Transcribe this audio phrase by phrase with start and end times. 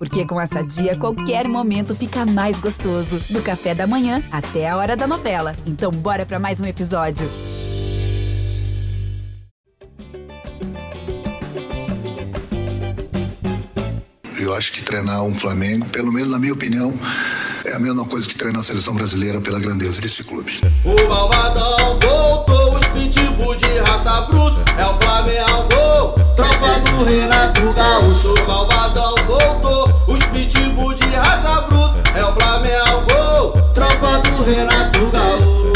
[0.00, 3.20] Porque com essa dia, qualquer momento fica mais gostoso.
[3.28, 5.54] Do café da manhã até a hora da novela.
[5.66, 7.30] Então, bora para mais um episódio.
[14.38, 16.98] Eu acho que treinar um Flamengo, pelo menos na minha opinião,
[17.66, 20.62] é a mesma coisa que treinar a seleção brasileira pela grandeza desse clube.
[20.82, 28.32] O Malvadão voltou, os pitbull de raça bruta, é o Flamengo, tropa do Renato Gaúcho.
[28.32, 29.19] O Malvadão
[34.42, 35.72] Renato Gaúcho.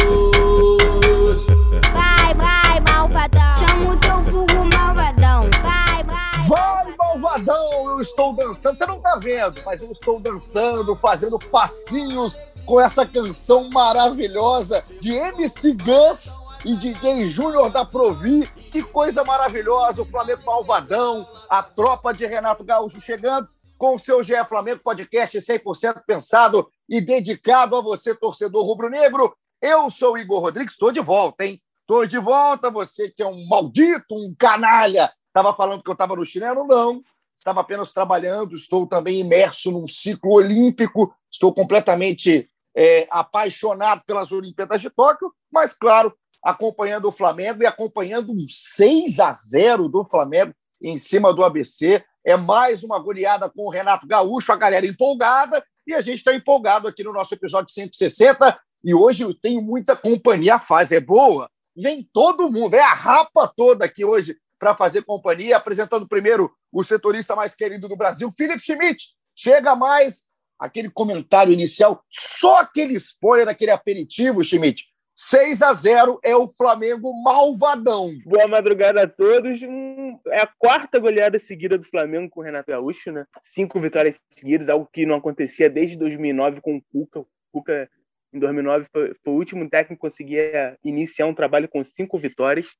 [1.92, 3.56] Vai, vai, malvadão.
[3.58, 5.50] Chama o teu vulgo malvadão.
[5.62, 6.48] Vai, vai.
[6.48, 7.90] Vai, malvadão!
[7.90, 8.78] Eu estou dançando.
[8.78, 15.12] Você não tá vendo, mas eu estou dançando, fazendo passinhos com essa canção maravilhosa de
[15.12, 18.46] MC Gus e DJ Júnior da Provi.
[18.70, 20.02] Que coisa maravilhosa!
[20.02, 25.36] O Flamengo Malvadão, a tropa de Renato Gaúcho chegando com o seu GE Flamengo podcast
[25.36, 29.34] 100% pensado e dedicado a você, torcedor rubro-negro.
[29.60, 31.60] Eu sou Igor Rodrigues, estou de volta, hein?
[31.80, 35.10] Estou de volta, você que é um maldito, um canalha.
[35.26, 36.66] Estava falando que eu estava no chinelo?
[36.66, 37.02] Não.
[37.34, 38.54] Estava apenas trabalhando.
[38.54, 41.14] Estou também imerso num ciclo olímpico.
[41.30, 48.32] Estou completamente é, apaixonado pelas Olimpíadas de Tóquio, mas, claro, acompanhando o Flamengo e acompanhando
[48.32, 52.04] um 6 a 0 do Flamengo em cima do ABC.
[52.24, 56.34] É mais uma goleada com o Renato Gaúcho, a galera empolgada, e a gente está
[56.34, 58.58] empolgado aqui no nosso episódio 160.
[58.82, 61.48] E hoje eu tenho muita companhia, a fase é boa.
[61.76, 66.82] Vem todo mundo, vem a rapa toda aqui hoje para fazer companhia, apresentando primeiro o
[66.82, 69.08] setorista mais querido do Brasil, Felipe Schmidt.
[69.34, 70.22] Chega mais
[70.58, 74.84] aquele comentário inicial, só aquele spoiler, aquele aperitivo, Schmidt.
[75.16, 78.12] 6 a 0 é o Flamengo malvadão.
[78.24, 79.62] Boa madrugada a todos.
[79.62, 83.24] Hum, É a quarta goleada seguida do Flamengo com o Renato Gaúcho, né?
[83.42, 87.20] Cinco vitórias seguidas, algo que não acontecia desde 2009 com o Cuca.
[87.20, 87.88] O Cuca,
[88.32, 92.74] em 2009, foi, foi o último técnico que conseguia iniciar um trabalho com cinco vitórias.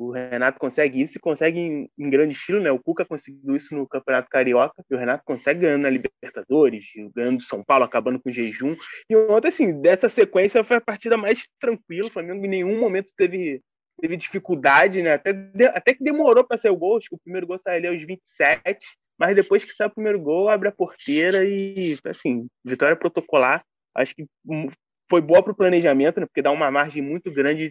[0.00, 2.72] O Renato consegue isso e consegue em, em grande estilo, né?
[2.72, 7.36] O Cuca conseguiu isso no Campeonato Carioca e o Renato consegue ganhando na Libertadores, ganhando
[7.36, 8.74] do São Paulo, acabando com o jejum.
[9.10, 12.08] E ontem, assim, dessa sequência foi a partida mais tranquila.
[12.08, 13.60] O Flamengo em nenhum momento teve,
[14.00, 15.12] teve dificuldade, né?
[15.12, 16.96] Até, de- até que demorou para sair o gol.
[16.96, 18.86] Acho que o primeiro gol saiu ali aos 27,
[19.18, 23.62] mas depois que sai o primeiro gol, abre a porteira e, assim, vitória protocolar.
[23.94, 24.68] Acho que hum,
[25.10, 26.26] foi boa para o planejamento, né?
[26.26, 27.70] Porque dá uma margem muito grande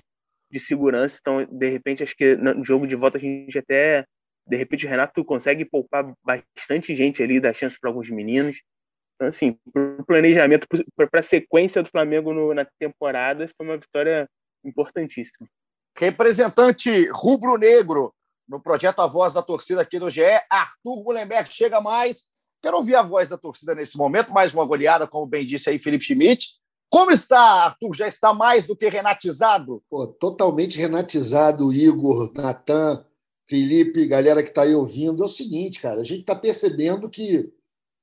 [0.51, 1.17] de segurança.
[1.19, 4.05] Então, de repente, acho que no jogo de volta a gente até.
[4.47, 8.59] De repente, o Renato consegue poupar bastante gente ali, dar chance para alguns meninos.
[9.15, 13.77] Então, assim, para o planejamento, para a sequência do Flamengo no- na temporada, foi uma
[13.77, 14.27] vitória
[14.63, 15.47] importantíssima.
[15.97, 18.13] Representante rubro-negro
[18.47, 22.23] no projeto A Voz da Torcida aqui do GE, Arthur Mullenberg chega mais.
[22.61, 25.79] Quero ouvir a voz da torcida nesse momento, mais uma goleada, como bem disse aí
[25.79, 26.58] Felipe Schmidt.
[26.89, 27.95] Como está, Arthur?
[27.95, 29.83] Já está mais do que renatizado?
[29.89, 33.05] Pô, totalmente renatizado, Igor, Natan,
[33.47, 35.21] Felipe, galera que está aí ouvindo.
[35.21, 37.51] É o seguinte, cara, a gente está percebendo que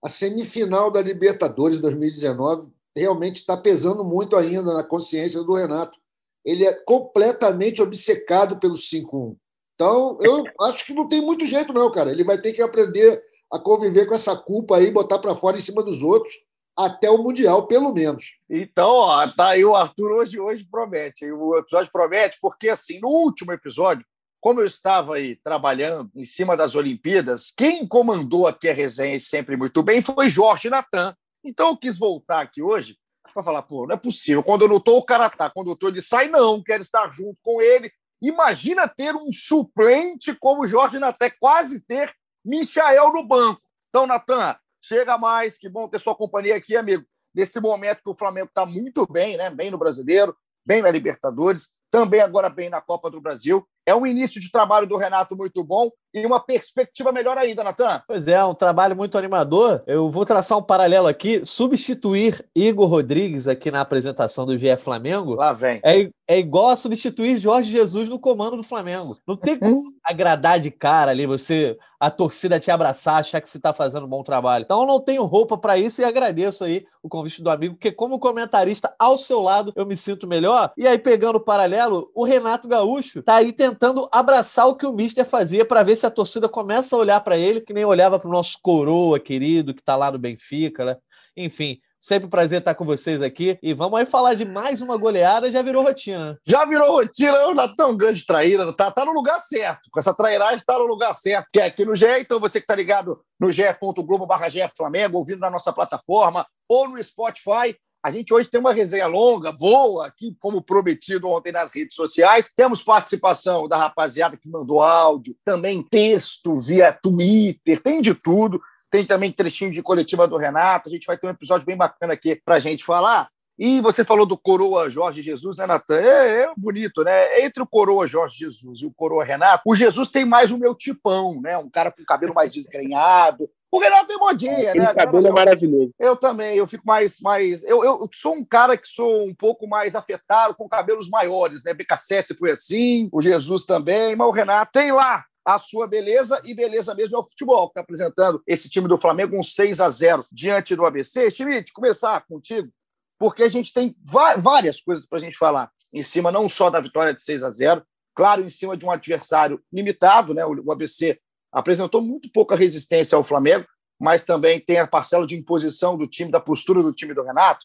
[0.02, 5.98] a semifinal da Libertadores 2019 realmente está pesando muito ainda na consciência do Renato.
[6.44, 9.36] Ele é completamente obcecado pelo 5-1.
[9.74, 12.10] Então, eu acho que não tem muito jeito, não, cara.
[12.10, 13.22] Ele vai ter que aprender
[13.52, 16.34] a conviver com essa culpa aí, botar para fora em cima dos outros,
[16.76, 18.34] até o Mundial, pelo menos.
[18.50, 21.30] Então, ó, tá aí o Arthur hoje, hoje promete.
[21.32, 24.06] O episódio promete, porque assim, no último episódio,
[24.40, 29.56] como eu estava aí trabalhando em cima das Olimpíadas, quem comandou aqui a resenha sempre
[29.56, 31.14] muito bem foi Jorge Natan.
[31.42, 32.96] Então eu quis voltar aqui hoje
[33.32, 34.42] para falar, pô, não é possível.
[34.42, 35.50] Quando eu não estou, o cara tá.
[35.50, 37.90] Quando eu estou, ele sai, não, quero estar junto com ele.
[38.22, 42.12] Imagina ter um suplente como Jorge Natan, quase ter
[42.44, 43.60] Michael no banco.
[43.88, 47.04] Então, Natan, chega mais, que bom ter sua companhia aqui, amigo.
[47.34, 49.50] Nesse momento que o Flamengo está muito bem, né?
[49.50, 53.66] Bem no Brasileiro, bem na Libertadores, também agora bem na Copa do Brasil.
[53.84, 58.02] É um início de trabalho do Renato muito bom e uma perspectiva melhor ainda, Natan.
[58.06, 59.82] Pois é, um trabalho muito animador.
[59.86, 61.44] Eu vou traçar um paralelo aqui.
[61.44, 65.80] Substituir Igor Rodrigues aqui na apresentação do GE Flamengo Lá vem.
[65.84, 69.18] é, é igual a substituir Jorge Jesus no comando do Flamengo.
[69.26, 73.58] Não tem como agradar de cara ali, você, a torcida te abraçar, achar que você
[73.58, 74.62] está fazendo um bom trabalho.
[74.62, 77.92] Então eu não tenho roupa para isso e agradeço aí o convite do amigo, porque
[77.92, 80.72] como comentarista ao seu lado eu me sinto melhor.
[80.76, 84.92] E aí, pegando o paralelo, o Renato Gaúcho tá aí tentando abraçar o que o
[84.92, 88.18] Mister fazia para ver se a torcida começa a olhar para ele, que nem olhava
[88.18, 90.96] para o nosso coroa querido que tá lá no Benfica, né?
[91.36, 93.58] Enfim, Sempre um prazer estar com vocês aqui.
[93.60, 96.38] E vamos aí falar de mais uma goleada, já virou rotina.
[96.46, 99.88] Já virou rotina, não tão grande traíra, tá, tá no lugar certo.
[99.90, 101.48] Com essa trairagem, tá no lugar certo.
[101.52, 105.40] Que é aqui no GE, então você que tá ligado no ge.globo barra Flamengo, ouvindo
[105.40, 107.76] na nossa plataforma ou no Spotify,
[108.06, 112.52] a gente hoje tem uma resenha longa, boa, aqui, como prometido ontem nas redes sociais.
[112.54, 118.62] Temos participação da rapaziada que mandou áudio, também texto via Twitter, tem de tudo.
[118.92, 120.88] Tem também trechinho de coletiva do Renato.
[120.88, 123.28] A gente vai ter um episódio bem bacana aqui para a gente falar.
[123.58, 125.96] E você falou do Coroa Jorge Jesus, né, Natan?
[125.96, 127.44] É, é, bonito, né?
[127.44, 130.76] Entre o Coroa Jorge Jesus e o Coroa Renato, o Jesus tem mais o meu
[130.76, 131.58] tipão, né?
[131.58, 134.90] Um cara com cabelo mais desgrenhado, o Renato tem bom dia, né?
[134.90, 135.90] O cabelo é maravilhoso.
[135.98, 137.20] Eu também, eu fico mais.
[137.20, 141.64] mais eu, eu sou um cara que sou um pouco mais afetado com cabelos maiores,
[141.64, 141.74] né?
[141.74, 146.54] BKSS foi assim, o Jesus também, mas o Renato tem lá a sua beleza, e
[146.54, 149.88] beleza mesmo é o futebol, que está apresentando esse time do Flamengo um 6 a
[149.88, 151.30] 0 diante do ABC.
[151.30, 152.68] Schmidt, começar contigo,
[153.16, 153.94] porque a gente tem
[154.38, 157.50] várias coisas para a gente falar em cima, não só da vitória de 6 a
[157.50, 157.82] 0
[158.16, 160.42] claro, em cima de um adversário limitado, né?
[160.44, 161.20] O ABC
[161.56, 163.66] apresentou muito pouca resistência ao Flamengo,
[163.98, 167.64] mas também tem a parcela de imposição do time, da postura do time do Renato.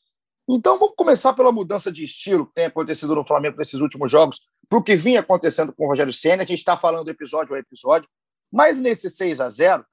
[0.50, 4.40] Então vamos começar pela mudança de estilo que tem acontecido no Flamengo nesses últimos jogos,
[4.70, 6.44] para o que vinha acontecendo com o Rogério Senna.
[6.44, 8.08] A gente está falando episódio a episódio,
[8.50, 9.86] mas nesse 6 a 0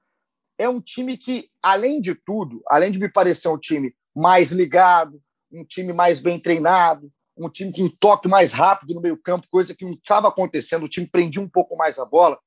[0.57, 5.21] é um time que, além de tudo, além de me parecer um time mais ligado,
[5.51, 9.75] um time mais bem treinado, um time com um toque mais rápido no meio-campo, coisa
[9.75, 12.39] que não estava acontecendo, o time prendia um pouco mais a bola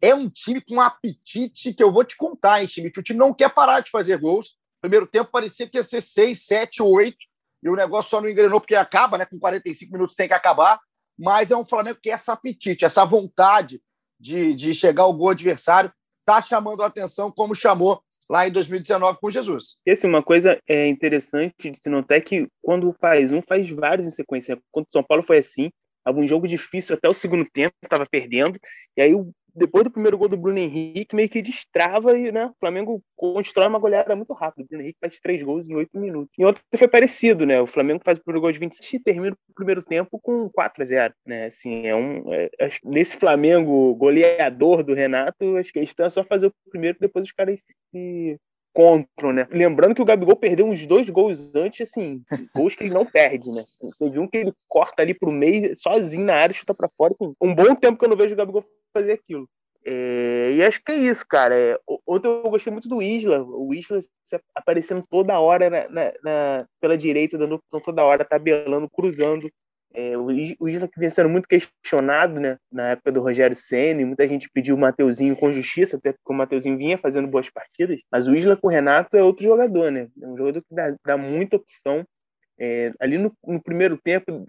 [0.00, 2.88] é um time com apetite que eu vou te contar, hein, time?
[2.88, 4.56] O time não quer parar de fazer gols.
[4.80, 7.16] Primeiro tempo parecia que ia ser 6, 7, 8,
[7.62, 9.26] e o negócio só não engrenou porque acaba, né?
[9.26, 10.80] Com 45 minutos tem que acabar.
[11.18, 13.82] Mas é um Flamengo que essa apetite, essa vontade
[14.18, 19.18] de, de chegar ao gol adversário, está chamando a atenção como chamou lá em 2019
[19.20, 19.76] com Jesus.
[19.84, 24.06] Esse uma coisa é interessante de se notar é que quando faz um, faz vários
[24.06, 24.58] em sequência.
[24.70, 25.70] Quando o São Paulo foi assim,
[26.04, 28.58] algum jogo difícil até o segundo tempo, estava perdendo,
[28.96, 32.46] e aí o depois do primeiro gol do Bruno Henrique, meio que destrava e né,
[32.46, 34.64] o Flamengo constrói uma goleada muito rápido.
[34.64, 36.32] O Bruno Henrique faz três gols em oito minutos.
[36.38, 37.60] E ontem foi parecido, né?
[37.60, 40.82] O Flamengo faz o primeiro gol de 26 e termina o primeiro tempo com 4
[40.82, 41.46] a 0 né?
[41.46, 42.32] Assim, é um.
[42.32, 42.50] É,
[42.84, 47.24] nesse Flamengo goleador do Renato, acho que a questão é só fazer o primeiro, depois
[47.24, 47.60] os caras
[47.90, 48.38] se
[48.74, 49.46] encontro, né?
[49.50, 52.22] Lembrando que o Gabigol perdeu uns dois gols antes, assim,
[52.54, 53.64] gols que ele não perde, né?
[53.98, 57.34] Teve um que ele corta ali pro meio, sozinho na área, chuta pra fora, assim.
[57.40, 59.48] Um bom tempo que eu não vejo o Gabigol fazer aquilo.
[59.84, 61.54] É, e acho que é isso, cara.
[61.58, 63.42] É, ontem eu gostei muito do Isla.
[63.42, 64.00] O Isla
[64.54, 69.50] aparecendo toda hora na, na, na, pela direita, dando opção toda hora, tabelando, cruzando.
[69.92, 74.28] É, o, Isla que vem sendo muito questionado né, na época do Rogério Senna, muita
[74.28, 78.28] gente pediu o Mateuzinho com justiça, até porque o Mateuzinho vinha fazendo boas partidas, mas
[78.28, 80.06] o Isla com o Renato é outro jogador, né?
[80.22, 82.06] É um jogador que dá, dá muita opção.
[82.56, 84.44] É, ali no, no, primeiro tempo,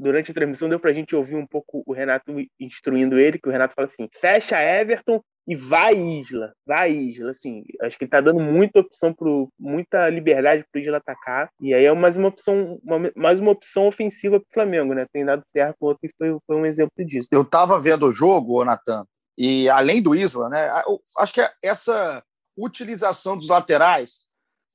[0.00, 3.52] durante a transmissão, deu pra gente ouvir um pouco o Renato instruindo ele, que o
[3.52, 8.20] Renato fala assim: fecha Everton e vai Isla, vai Isla, assim, acho que ele tá
[8.20, 12.78] dando muita opção pro, muita liberdade pro Isla atacar, e aí é mais uma opção,
[12.82, 16.66] uma, mais uma opção ofensiva pro Flamengo, né, tem dado certo, outro foi, foi um
[16.66, 17.28] exemplo disso.
[17.30, 19.06] Eu tava vendo o jogo, Natan,
[19.38, 20.70] e além do Isla, né,
[21.16, 22.22] acho que essa
[22.54, 24.26] utilização dos laterais,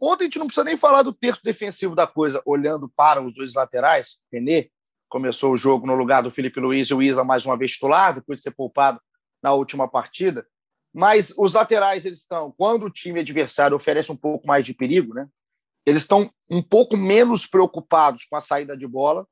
[0.01, 3.35] ontem a gente não precisa nem falar do terço defensivo da coisa, olhando para os
[3.35, 4.69] dois laterais, René
[5.13, 8.15] começou o jogo no lugar do Felipe Luiz e o Isla mais uma vez titular,
[8.15, 8.99] depois de ser poupado
[9.43, 10.43] na última partida,
[10.91, 15.13] mas os laterais, eles estão, quando o time adversário oferece um pouco mais de perigo,
[15.13, 15.27] né?
[15.85, 19.27] Eles estão um pouco menos preocupados com a saída de bola,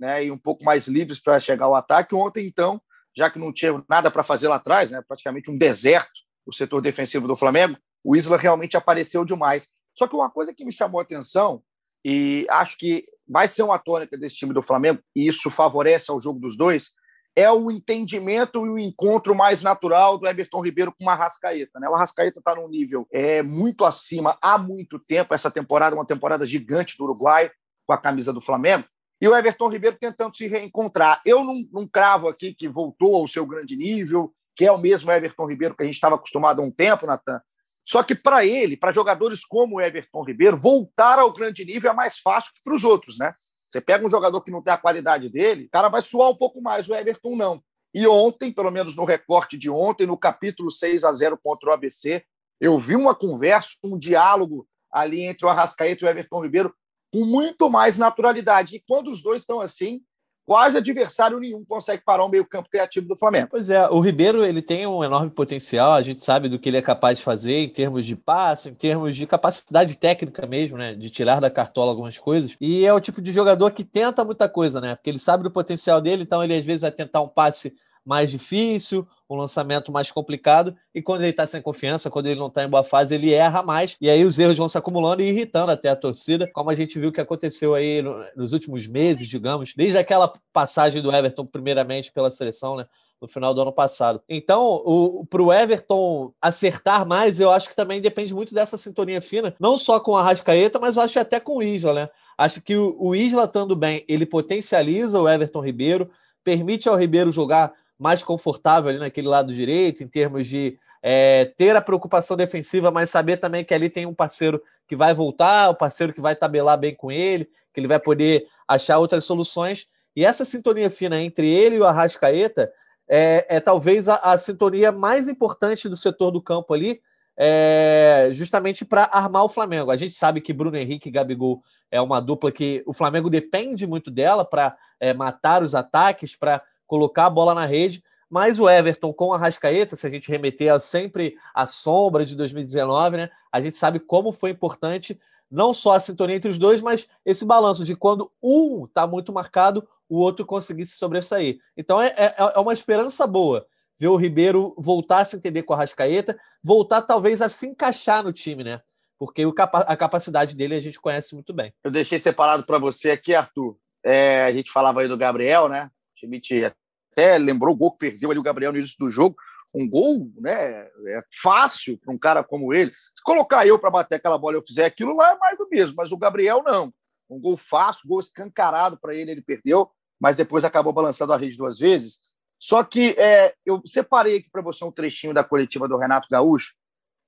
[0.00, 0.24] né?
[0.24, 2.14] E um pouco mais livres para chegar ao ataque.
[2.14, 2.80] Ontem, então,
[3.14, 5.02] já que não tinha nada para fazer lá atrás, né?
[5.06, 6.08] Praticamente um deserto
[6.46, 9.68] o setor defensivo do Flamengo, o Isla realmente apareceu demais.
[9.94, 11.62] Só que uma coisa que me chamou a atenção
[12.02, 16.20] e acho que vai ser uma tônica desse time do Flamengo e isso favorece ao
[16.20, 16.92] jogo dos dois
[17.38, 21.78] é o entendimento e o encontro mais natural do Everton Ribeiro com o Arrascaeta.
[21.78, 21.88] Né?
[21.88, 25.32] O Arrascaeta está num nível é, muito acima há muito tempo.
[25.32, 27.48] Essa temporada é uma temporada gigante do Uruguai
[27.86, 28.84] com a camisa do Flamengo.
[29.20, 31.20] E o Everton Ribeiro tentando se reencontrar.
[31.24, 35.12] Eu não, não cravo aqui que voltou ao seu grande nível, que é o mesmo
[35.12, 37.40] Everton Ribeiro que a gente estava acostumado há um tempo, Natan.
[37.88, 41.94] Só que para ele, para jogadores como o Everton Ribeiro, voltar ao grande nível é
[41.94, 43.32] mais fácil que para os outros, né?
[43.70, 46.36] Você pega um jogador que não tem a qualidade dele, o cara vai suar um
[46.36, 47.62] pouco mais, o Everton não.
[47.94, 51.72] E ontem, pelo menos no recorte de ontem, no capítulo 6 a 0 contra o
[51.72, 52.22] ABC,
[52.60, 56.74] eu vi uma conversa, um diálogo ali entre o Arrascaeta e o Everton Ribeiro
[57.10, 58.76] com muito mais naturalidade.
[58.76, 60.02] E quando os dois estão assim,
[60.48, 63.48] quase adversário nenhum consegue parar o meio-campo criativo do Flamengo.
[63.50, 66.78] Pois é, o Ribeiro ele tem um enorme potencial, a gente sabe do que ele
[66.78, 70.94] é capaz de fazer em termos de passe, em termos de capacidade técnica mesmo, né?
[70.94, 72.56] De tirar da cartola algumas coisas.
[72.58, 74.94] E é o tipo de jogador que tenta muita coisa, né?
[74.94, 77.74] Porque ele sabe do potencial dele, então ele às vezes vai tentar um passe
[78.08, 82.46] mais difícil, um lançamento mais complicado, e quando ele está sem confiança, quando ele não
[82.46, 85.28] está em boa fase, ele erra mais, e aí os erros vão se acumulando e
[85.28, 88.02] irritando até a torcida, como a gente viu que aconteceu aí
[88.34, 92.86] nos últimos meses, digamos, desde aquela passagem do Everton, primeiramente pela seleção, né?
[93.20, 94.22] no final do ano passado.
[94.28, 99.54] Então, para o Everton acertar mais, eu acho que também depende muito dessa sintonia fina,
[99.58, 102.08] não só com a Rascaeta, mas eu acho até com o Isla, né?
[102.38, 106.08] Acho que o, o Isla estando bem, ele potencializa o Everton Ribeiro,
[106.44, 111.74] permite ao Ribeiro jogar mais confortável ali naquele lado direito, em termos de é, ter
[111.76, 115.72] a preocupação defensiva, mas saber também que ali tem um parceiro que vai voltar, o
[115.72, 119.88] um parceiro que vai tabelar bem com ele, que ele vai poder achar outras soluções.
[120.14, 122.72] E essa sintonia fina entre ele e o Arrascaeta
[123.08, 127.00] é, é talvez a, a, sintonia mais importante do setor do campo ali,
[127.36, 129.90] é, justamente para armar o Flamengo.
[129.90, 133.86] A gente sabe que Bruno Henrique e Gabigol é uma dupla que o Flamengo depende
[133.86, 138.68] muito dela para é, matar os ataques, para colocar a bola na rede, mas o
[138.68, 143.30] Everton com a Rascaeta, se a gente remeter a sempre a sombra de 2019, né?
[143.52, 145.18] A gente sabe como foi importante
[145.50, 149.32] não só a sintonia entre os dois, mas esse balanço de quando um está muito
[149.32, 151.58] marcado, o outro conseguir se sobressair.
[151.76, 153.66] Então é, é, é, uma esperança boa
[153.98, 158.22] ver o Ribeiro voltar a se entender com a Rascaeta, voltar talvez a se encaixar
[158.22, 158.80] no time, né?
[159.18, 161.72] Porque o capa a capacidade dele a gente conhece muito bem.
[161.82, 163.76] Eu deixei separado para você aqui, Arthur.
[164.04, 165.90] É, a gente falava aí do Gabriel, né?
[166.18, 166.72] Schmidt
[167.12, 169.36] até lembrou o gol que perdeu ali o Gabriel no início do jogo.
[169.74, 172.90] Um gol né, é fácil para um cara como ele.
[172.90, 175.68] Se colocar eu para bater aquela bola e eu fizer aquilo lá, é mais do
[175.68, 176.92] mesmo, mas o Gabriel não.
[177.28, 181.56] Um gol fácil, gol escancarado para ele, ele perdeu, mas depois acabou balançando a rede
[181.56, 182.20] duas vezes.
[182.58, 186.74] Só que é, eu separei aqui para você um trechinho da coletiva do Renato Gaúcho,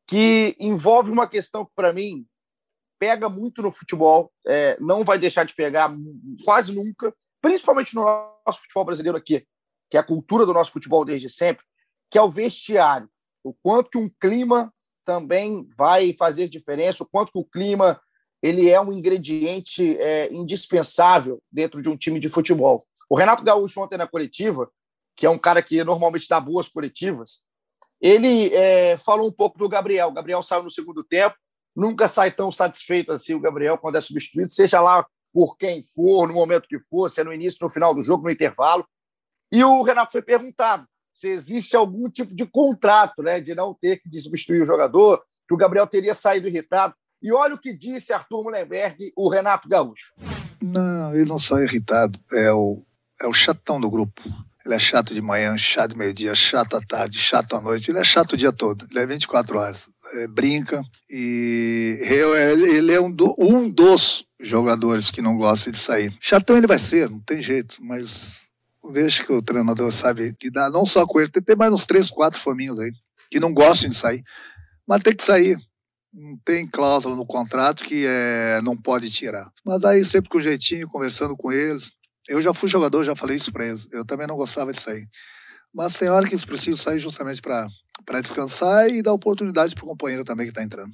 [0.07, 2.27] que envolve uma questão que, para mim,
[3.01, 5.91] pega muito no futebol, é, não vai deixar de pegar
[6.45, 9.47] quase nunca, principalmente no nosso futebol brasileiro aqui,
[9.89, 11.65] que é a cultura do nosso futebol desde sempre,
[12.11, 13.09] que é o vestiário.
[13.43, 17.99] O quanto que um clima também vai fazer diferença, o quanto que o clima
[18.43, 22.83] ele é um ingrediente é, indispensável dentro de um time de futebol.
[23.09, 24.71] O Renato Gaúcho ontem na coletiva,
[25.17, 27.47] que é um cara que normalmente dá boas coletivas,
[28.01, 30.09] ele é, falou um pouco do Gabriel.
[30.09, 31.37] O Gabriel saiu no segundo tempo,
[31.81, 36.29] nunca sai tão satisfeito assim o Gabriel quando é substituído, seja lá por quem for,
[36.29, 38.85] no momento que for, se é no início, no final do jogo, no intervalo.
[39.51, 44.01] E o Renato foi perguntado se existe algum tipo de contrato, né, de não ter
[44.01, 46.95] que substituir o jogador, que o Gabriel teria saído irritado.
[47.23, 50.13] E olha o que disse Arthur Mullenberg, o Renato Gaúcho.
[50.63, 52.19] Não, ele não saiu irritado.
[52.33, 52.83] É o,
[53.21, 54.23] é o chatão do grupo.
[54.65, 57.91] Ele é chato de manhã, chato de meio-dia, chato à tarde, chato à noite.
[57.91, 58.87] Ele é chato o dia todo.
[58.91, 59.89] Ele é 24 horas.
[60.15, 60.83] É, brinca.
[61.09, 61.99] E
[62.75, 66.13] ele é um, do, um dos jogadores que não gosta de sair.
[66.21, 68.49] Chatão ele vai ser, não tem jeito, mas
[68.93, 72.11] vejo que o treinador sabe lidar não só com ele, tem, tem mais uns três,
[72.11, 72.91] quatro fominhos aí
[73.31, 74.25] que não gostam de sair,
[74.87, 75.57] mas tem que sair.
[76.13, 79.49] Não tem cláusula no contrato que é, não pode tirar.
[79.65, 81.93] Mas aí sempre com jeitinho, conversando com eles.
[82.29, 83.89] Eu já fui jogador, já falei isso para eles.
[83.93, 85.09] Eu também não gostava de sair.
[85.73, 87.69] Mas tem hora que eles precisam sair justamente para
[88.05, 90.93] para descansar e dar oportunidade para o companheiro também que está entrando.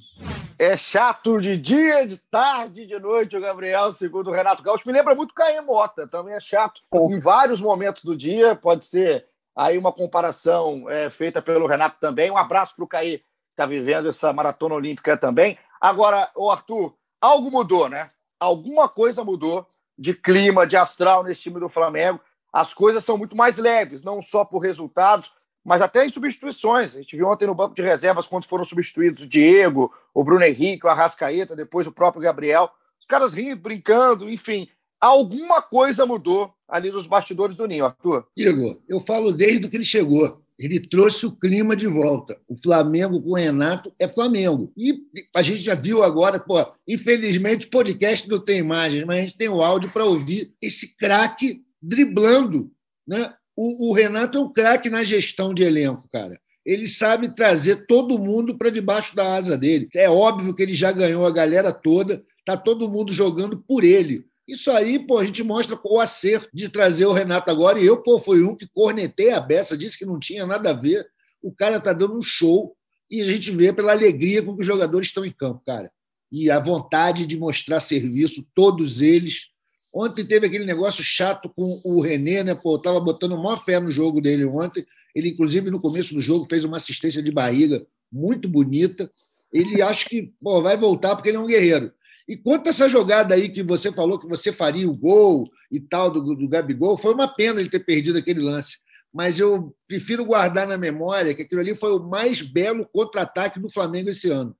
[0.59, 4.87] É chato de dia, de tarde, de noite, o Gabriel, segundo o Renato Gaúcho.
[4.87, 8.55] Me lembra muito Caio Mota, também é chato em vários momentos do dia.
[8.55, 12.31] Pode ser aí uma comparação é, feita pelo Renato também.
[12.31, 15.57] Um abraço para o Caí, que está vivendo essa maratona olímpica também.
[15.79, 18.09] Agora, o Arthur, algo mudou, né?
[18.39, 19.65] Alguma coisa mudou
[19.97, 22.19] de clima, de astral nesse time do Flamengo.
[22.51, 25.31] As coisas são muito mais leves, não só por resultados,
[25.63, 26.95] mas até em substituições.
[26.95, 30.43] A gente viu ontem no banco de reservas quando foram substituídos o Diego, o Bruno
[30.43, 32.69] Henrique, o Arrascaeta, depois o próprio Gabriel.
[32.99, 34.69] Os caras rindo, brincando, enfim.
[34.99, 38.25] Alguma coisa mudou ali nos bastidores do Ninho, Arthur.
[38.35, 40.41] Igor, eu falo desde que ele chegou.
[40.59, 42.37] Ele trouxe o clima de volta.
[42.47, 44.71] O Flamengo com o Renato é Flamengo.
[44.75, 44.99] E
[45.35, 49.37] a gente já viu agora, pô, infelizmente o podcast não tem imagens, mas a gente
[49.37, 52.71] tem o áudio para ouvir esse craque driblando,
[53.07, 53.33] né?
[53.57, 56.39] o, o Renato é um craque na gestão de elenco, cara.
[56.63, 59.89] Ele sabe trazer todo mundo para debaixo da asa dele.
[59.95, 64.25] É óbvio que ele já ganhou a galera toda, tá todo mundo jogando por ele.
[64.47, 67.79] Isso aí, pô, a gente mostra o acerto de trazer o Renato agora.
[67.79, 70.73] E eu, pô, fui um que cornetei a beça, disse que não tinha nada a
[70.73, 71.05] ver.
[71.41, 72.75] O cara tá dando um show
[73.11, 75.91] e a gente vê pela alegria com que os jogadores estão em campo, cara.
[76.31, 79.47] E a vontade de mostrar serviço, todos eles.
[79.93, 82.55] Ontem teve aquele negócio chato com o René, né?
[82.55, 84.85] Pô, eu tava botando maior fé no jogo dele ontem.
[85.13, 89.11] Ele, inclusive, no começo do jogo, fez uma assistência de barriga muito bonita.
[89.51, 91.91] Ele acha que pô, vai voltar porque ele é um guerreiro.
[92.27, 95.79] E quanto a essa jogada aí que você falou que você faria o gol e
[95.79, 98.79] tal do, do Gabigol, foi uma pena ele ter perdido aquele lance.
[99.13, 103.71] Mas eu prefiro guardar na memória que aquilo ali foi o mais belo contra-ataque do
[103.71, 104.55] Flamengo esse ano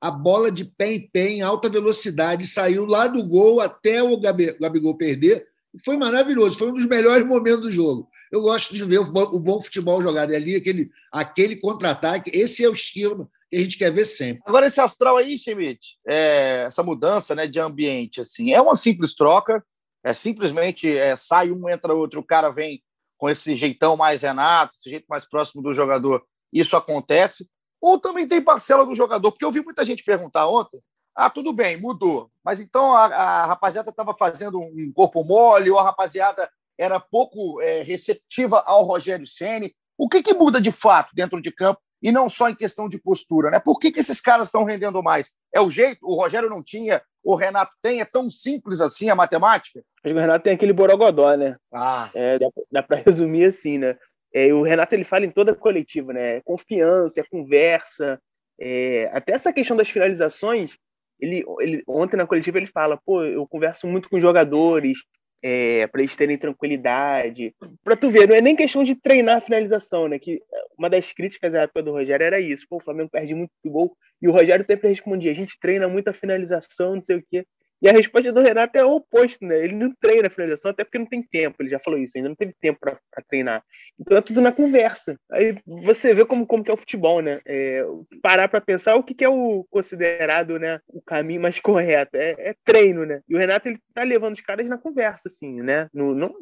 [0.00, 4.18] a bola de pé em pé, em alta velocidade, saiu lá do gol até o
[4.18, 5.46] Gabigol perder.
[5.84, 8.08] Foi maravilhoso, foi um dos melhores momentos do jogo.
[8.32, 12.30] Eu gosto de ver o bom futebol jogado ali, aquele, aquele contra-ataque.
[12.32, 14.42] Esse é o estilo que a gente quer ver sempre.
[14.46, 19.14] Agora, esse astral aí, Schmidt, é, essa mudança né, de ambiente, assim, é uma simples
[19.14, 19.64] troca,
[20.04, 22.82] é simplesmente é, sai um, entra outro, o cara vem
[23.18, 27.50] com esse jeitão mais Renato, esse jeito mais próximo do jogador, isso acontece.
[27.80, 30.80] Ou também tem parcela do jogador, porque eu vi muita gente perguntar ontem:
[31.14, 35.78] ah, tudo bem, mudou, mas então a, a rapaziada estava fazendo um corpo mole, ou
[35.78, 39.74] a rapaziada era pouco é, receptiva ao Rogério Ceni.
[39.98, 42.98] O que, que muda de fato dentro de campo e não só em questão de
[42.98, 43.58] postura, né?
[43.58, 45.32] Por que, que esses caras estão rendendo mais?
[45.54, 45.98] É o jeito?
[46.02, 48.00] O Rogério não tinha, o Renato tem?
[48.00, 49.80] É tão simples assim a matemática?
[50.02, 51.56] Acho que o Renato tem aquele borogodó, né?
[51.72, 52.10] Ah.
[52.14, 53.98] É, dá, dá para resumir assim, né?
[54.32, 56.36] É, o Renato ele fala em toda a coletiva, né?
[56.36, 58.20] É confiança, é conversa,
[58.60, 60.76] é, até essa questão das finalizações.
[61.18, 65.00] Ele, ele, ontem na coletiva ele fala, pô, eu converso muito com jogadores
[65.42, 67.54] é, para eles terem tranquilidade.
[67.82, 70.18] Para tu ver, não é nem questão de treinar a finalização, né?
[70.18, 70.42] Que
[70.78, 72.66] uma das críticas à época do Rogério era isso.
[72.68, 76.08] Pô, o Flamengo perde muito gol e o Rogério sempre respondia: a gente treina muito
[76.08, 77.46] a finalização, não sei o quê.
[77.82, 79.58] E a resposta do Renato é o oposto, né?
[79.64, 81.56] Ele não treina a finalização, até porque não tem tempo.
[81.60, 83.62] Ele já falou isso, ainda não teve tempo para treinar.
[83.98, 85.16] Então é tudo na conversa.
[85.32, 87.40] Aí você vê como, como que é o futebol, né?
[87.46, 87.84] É,
[88.22, 90.80] parar para pensar o que, que, é o considerado, né?
[90.88, 92.16] O caminho mais correto.
[92.16, 93.20] É, é, treino, né?
[93.28, 95.88] E o Renato ele tá levando os caras na conversa, assim, né?
[95.94, 96.34] No, não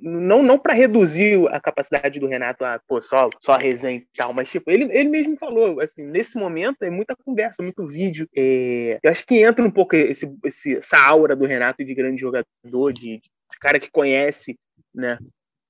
[0.00, 4.32] não, não para reduzir a capacidade do Renato a, pô, só, só resenha e tal,
[4.32, 8.28] mas tipo, ele, ele mesmo falou, assim, nesse momento é muita conversa, muito vídeo.
[8.36, 12.20] É, eu acho que entra um pouco esse, esse essa aura do Renato de grande
[12.20, 14.58] jogador, de, de cara que conhece,
[14.94, 15.18] né,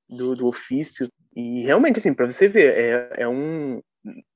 [0.09, 1.09] do, do ofício.
[1.35, 3.81] E realmente, assim, para você ver, é, é um.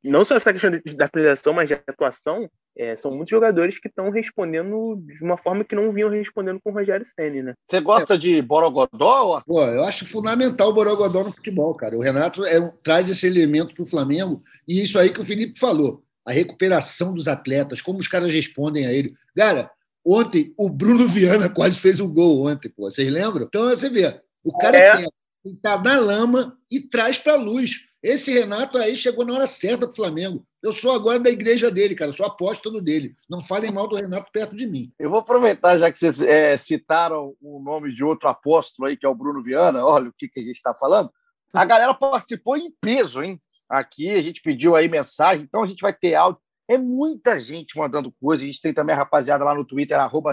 [0.03, 3.89] Não só essa questão de, da apresentação, mas de atuação, é, são muitos jogadores que
[3.89, 7.55] estão respondendo de uma forma que não vinham respondendo com o Rogério Senni, né?
[7.61, 8.19] Você gosta é.
[8.19, 9.43] de Borogodó?
[9.45, 11.97] Pô, eu acho fundamental o Borogodó no futebol, cara.
[11.97, 15.59] O Renato é, traz esse elemento para o Flamengo e isso aí que o Felipe
[15.59, 16.03] falou.
[16.25, 19.15] A recuperação dos atletas, como os caras respondem a ele.
[19.35, 19.71] Cara,
[20.09, 22.89] Ontem, o Bruno Viana quase fez um gol ontem, pô.
[22.89, 23.47] Vocês lembram?
[23.47, 25.05] Então, você vê, o cara é.
[25.45, 27.81] está na lama e traz para a luz.
[28.01, 30.47] Esse Renato aí chegou na hora certa para o Flamengo.
[30.63, 32.13] Eu sou agora da igreja dele, cara.
[32.13, 33.17] sou apóstolo dele.
[33.29, 34.93] Não falem mal do Renato perto de mim.
[34.97, 39.05] Eu vou aproveitar, já que vocês é, citaram o nome de outro apóstolo aí, que
[39.05, 39.85] é o Bruno Viana.
[39.85, 41.11] Olha o que, que a gente está falando.
[41.53, 43.41] A galera participou em peso, hein?
[43.69, 46.41] Aqui a gente pediu aí mensagem, então a gente vai ter áudio.
[46.69, 48.43] É muita gente mandando coisa.
[48.43, 50.33] A gente tem também a rapaziada lá no Twitter, arroba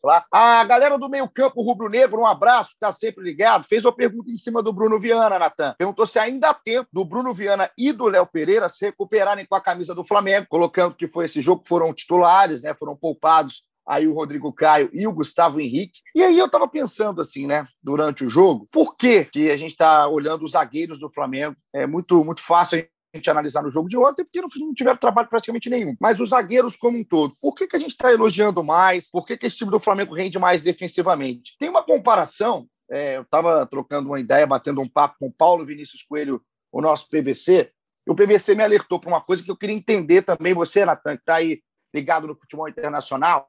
[0.00, 0.24] Flá.
[0.32, 3.66] A galera do meio-campo rubro-negro, um abraço, tá sempre ligado.
[3.66, 5.74] Fez uma pergunta em cima do Bruno Viana, Natan.
[5.76, 9.54] Perguntou se ainda há tempo do Bruno Viana e do Léo Pereira se recuperarem com
[9.54, 12.74] a camisa do Flamengo, colocando que foi esse jogo que foram titulares, né?
[12.74, 16.00] Foram poupados aí o Rodrigo Caio e o Gustavo Henrique.
[16.14, 19.72] E aí eu estava pensando assim, né, durante o jogo, por que, que a gente
[19.72, 21.56] está olhando os zagueiros do Flamengo?
[21.74, 22.86] É muito, muito fácil
[23.16, 25.96] gente analisar no jogo de ontem, porque não tiveram trabalho praticamente nenhum.
[26.00, 29.10] Mas os zagueiros como um todo, por que, que a gente está elogiando mais?
[29.10, 31.56] Por que, que esse time do Flamengo rende mais defensivamente?
[31.58, 35.66] Tem uma comparação, é, eu estava trocando uma ideia, batendo um papo com o Paulo
[35.66, 36.42] Vinícius Coelho,
[36.72, 37.70] o nosso PVC,
[38.06, 41.16] e o PVC me alertou para uma coisa que eu queria entender também, você, Natan,
[41.16, 41.60] que está aí
[41.94, 43.44] ligado no futebol internacional,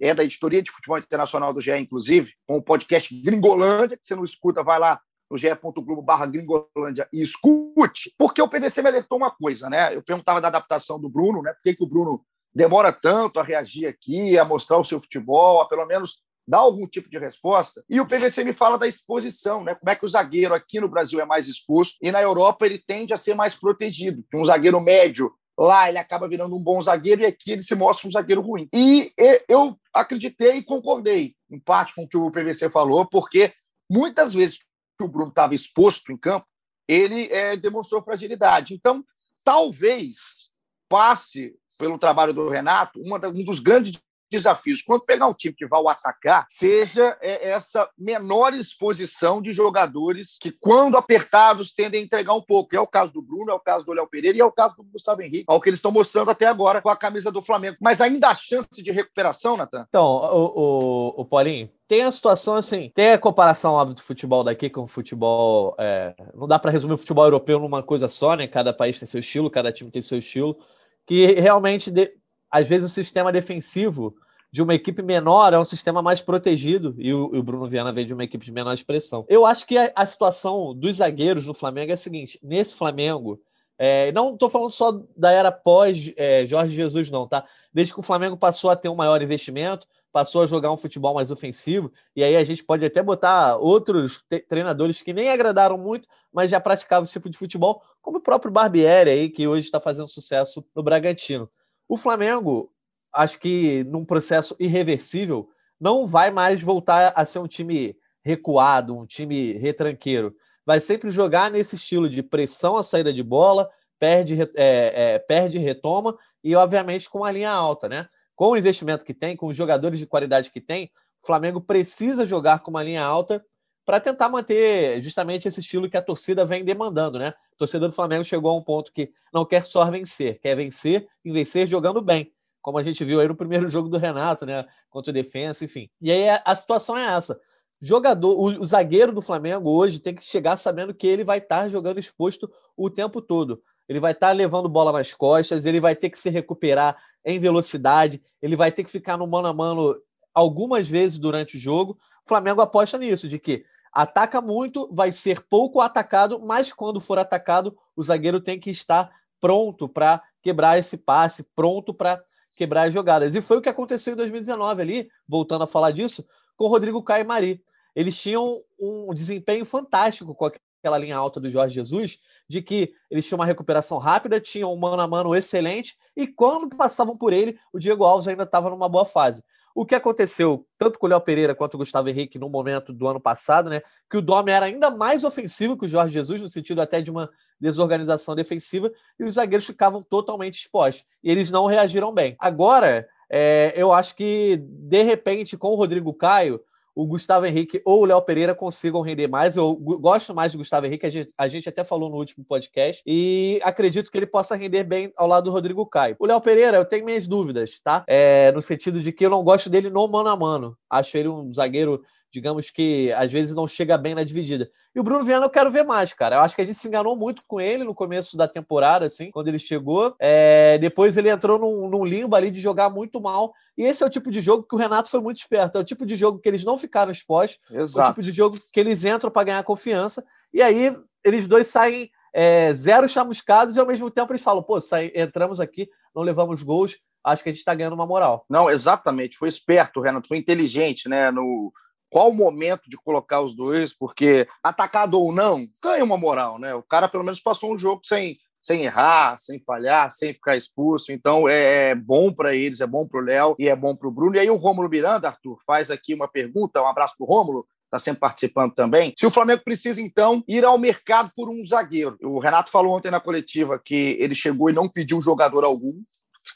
[0.00, 4.14] é da editoria de futebol internacional do GE, inclusive, com o podcast Gringolândia, que você
[4.14, 9.16] não escuta, vai lá no ge.globo barra Gringolândia e escute, porque o PVC me alertou
[9.16, 9.94] uma coisa, né?
[9.94, 11.52] Eu perguntava da adaptação do Bruno, né?
[11.52, 15.60] Por que, que o Bruno demora tanto a reagir aqui, a mostrar o seu futebol,
[15.60, 17.84] a pelo menos dar algum tipo de resposta.
[17.88, 19.76] E o PVC me fala da exposição, né?
[19.76, 22.78] Como é que o zagueiro aqui no Brasil é mais exposto e na Europa ele
[22.78, 24.24] tende a ser mais protegido.
[24.34, 28.08] Um zagueiro médio lá ele acaba virando um bom zagueiro e aqui ele se mostra
[28.08, 28.68] um zagueiro ruim.
[28.74, 29.12] E
[29.48, 33.52] eu acreditei e concordei, em parte com o que o PVC falou, porque
[33.88, 34.58] muitas vezes
[35.00, 36.46] que o Bruno estava exposto em campo,
[36.86, 38.74] ele é, demonstrou fragilidade.
[38.74, 39.02] Então,
[39.42, 40.50] talvez
[40.88, 43.98] passe pelo trabalho do Renato uma, um dos grandes
[44.30, 44.82] desafios.
[44.82, 50.36] Quando pegar um time que vai ao atacar, seja é, essa menor exposição de jogadores
[50.40, 52.74] que, quando apertados, tendem a entregar um pouco.
[52.74, 54.76] É o caso do Bruno, é o caso do Léo Pereira e é o caso
[54.76, 57.76] do Gustavo Henrique, ao que eles estão mostrando até agora com a camisa do Flamengo.
[57.80, 59.86] Mas ainda há chance de recuperação, Natan?
[59.88, 64.44] Então, o, o, o Paulinho, tem a situação assim, tem a comparação óbvio do futebol
[64.44, 65.74] daqui com o futebol.
[65.76, 68.46] É, não dá para resumir o futebol europeu numa coisa só, né?
[68.46, 70.56] Cada país tem seu estilo, cada time tem seu estilo.
[71.04, 72.14] Que realmente, de,
[72.50, 74.14] às vezes, o sistema defensivo
[74.52, 78.04] de uma equipe menor é um sistema mais protegido e o, o Bruno Viana vem
[78.04, 79.24] de uma equipe de menor expressão.
[79.28, 83.40] Eu acho que a, a situação dos zagueiros no Flamengo é a seguinte: nesse Flamengo,
[83.78, 87.44] é, não estou falando só da era pós é, Jorge Jesus, não, tá?
[87.72, 91.14] Desde que o Flamengo passou a ter um maior investimento, passou a jogar um futebol
[91.14, 96.08] mais ofensivo, e aí a gente pode até botar outros treinadores que nem agradaram muito,
[96.32, 99.78] mas já praticavam esse tipo de futebol, como o próprio Barbieri aí, que hoje está
[99.78, 101.48] fazendo sucesso no Bragantino.
[101.90, 102.72] O Flamengo,
[103.12, 105.50] acho que num processo irreversível,
[105.80, 110.32] não vai mais voltar a ser um time recuado, um time retranqueiro.
[110.64, 115.58] Vai sempre jogar nesse estilo de pressão à saída de bola, perde, é, é, perde
[115.58, 118.08] retoma, e obviamente com a linha alta, né?
[118.36, 122.24] com o investimento que tem, com os jogadores de qualidade que tem, o Flamengo precisa
[122.24, 123.44] jogar com uma linha alta
[123.84, 127.34] para tentar manter justamente esse estilo que a torcida vem demandando, né?
[127.60, 131.30] Torcedor do Flamengo chegou a um ponto que não quer só vencer, quer vencer e
[131.30, 134.66] vencer jogando bem, como a gente viu aí no primeiro jogo do Renato, né?
[134.90, 135.88] Contra o Defensa, enfim.
[136.00, 137.40] E aí a situação é essa.
[137.80, 141.68] Jogador, o, o zagueiro do Flamengo hoje tem que chegar sabendo que ele vai estar
[141.68, 145.96] jogando exposto o tempo todo ele vai estar tá levando bola nas costas, ele vai
[145.96, 150.00] ter que se recuperar em velocidade, ele vai ter que ficar no mano a mano
[150.32, 151.98] algumas vezes durante o jogo.
[152.24, 157.18] O Flamengo aposta nisso, de que ataca muito, vai ser pouco atacado, mas quando for
[157.18, 162.22] atacado, o zagueiro tem que estar pronto para quebrar esse passe, pronto para
[162.56, 163.34] quebrar as jogadas.
[163.34, 166.26] E foi o que aconteceu em 2019 ali, voltando a falar disso,
[166.56, 167.64] com o Rodrigo Caio e Mari.
[167.94, 173.26] Eles tinham um desempenho fantástico com aquela linha alta do Jorge Jesus, de que eles
[173.26, 177.58] tinham uma recuperação rápida, tinham um mano a mano excelente, e quando passavam por ele,
[177.72, 179.42] o Diego Alves ainda estava numa boa fase.
[179.74, 183.06] O que aconteceu, tanto com o Léo Pereira quanto o Gustavo Henrique no momento do
[183.06, 183.80] ano passado, né?
[184.10, 187.10] Que o Dome era ainda mais ofensivo que o Jorge Jesus, no sentido até de
[187.10, 187.30] uma
[187.60, 191.04] desorganização defensiva, e os zagueiros ficavam totalmente expostos.
[191.22, 192.36] E eles não reagiram bem.
[192.38, 196.60] Agora, é, eu acho que, de repente, com o Rodrigo Caio,
[197.00, 199.56] o Gustavo Henrique ou o Léo Pereira consigam render mais.
[199.56, 203.02] Eu gosto mais do Gustavo Henrique, a gente, a gente, até falou no último podcast,
[203.06, 206.16] e acredito que ele possa render bem ao lado do Rodrigo Caio.
[206.18, 208.04] O Léo Pereira, eu tenho minhas dúvidas, tá?
[208.06, 210.76] É, no sentido de que eu não gosto dele no mano a mano.
[210.90, 214.70] Acho ele um zagueiro digamos que às vezes não chega bem na dividida.
[214.94, 216.36] E o Bruno Viana eu quero ver mais, cara.
[216.36, 219.30] Eu acho que a gente se enganou muito com ele no começo da temporada, assim,
[219.30, 220.14] quando ele chegou.
[220.18, 223.52] É, depois ele entrou num, num, limbo ali de jogar muito mal.
[223.76, 225.78] E esse é o tipo de jogo que o Renato foi muito esperto.
[225.78, 227.60] É o tipo de jogo que eles não ficaram expostos.
[227.70, 228.00] Exato.
[228.00, 230.24] É o tipo de jogo que eles entram para ganhar confiança.
[230.52, 234.80] E aí eles dois saem é, zero chamuscados e ao mesmo tempo eles falam: pô,
[234.80, 236.98] sai, entramos aqui, não levamos gols.
[237.22, 238.46] Acho que a gente está ganhando uma moral.
[238.48, 239.36] Não, exatamente.
[239.36, 240.26] Foi esperto, Renato.
[240.26, 241.30] Foi inteligente, né?
[241.30, 241.70] No,
[242.10, 246.74] qual o momento de colocar os dois, porque atacado ou não, ganha uma moral, né?
[246.74, 251.12] O cara pelo menos passou um jogo sem, sem errar, sem falhar, sem ficar expulso.
[251.12, 254.08] Então é, é bom para eles, é bom para o Léo e é bom para
[254.08, 254.34] o Bruno.
[254.34, 257.66] E aí o Rômulo Miranda, Arthur, faz aqui uma pergunta, um abraço para o Rômulo.
[257.84, 259.12] Está sempre participando também.
[259.18, 262.16] Se o Flamengo precisa, então, ir ao mercado por um zagueiro.
[262.22, 266.00] O Renato falou ontem na coletiva que ele chegou e não pediu jogador algum.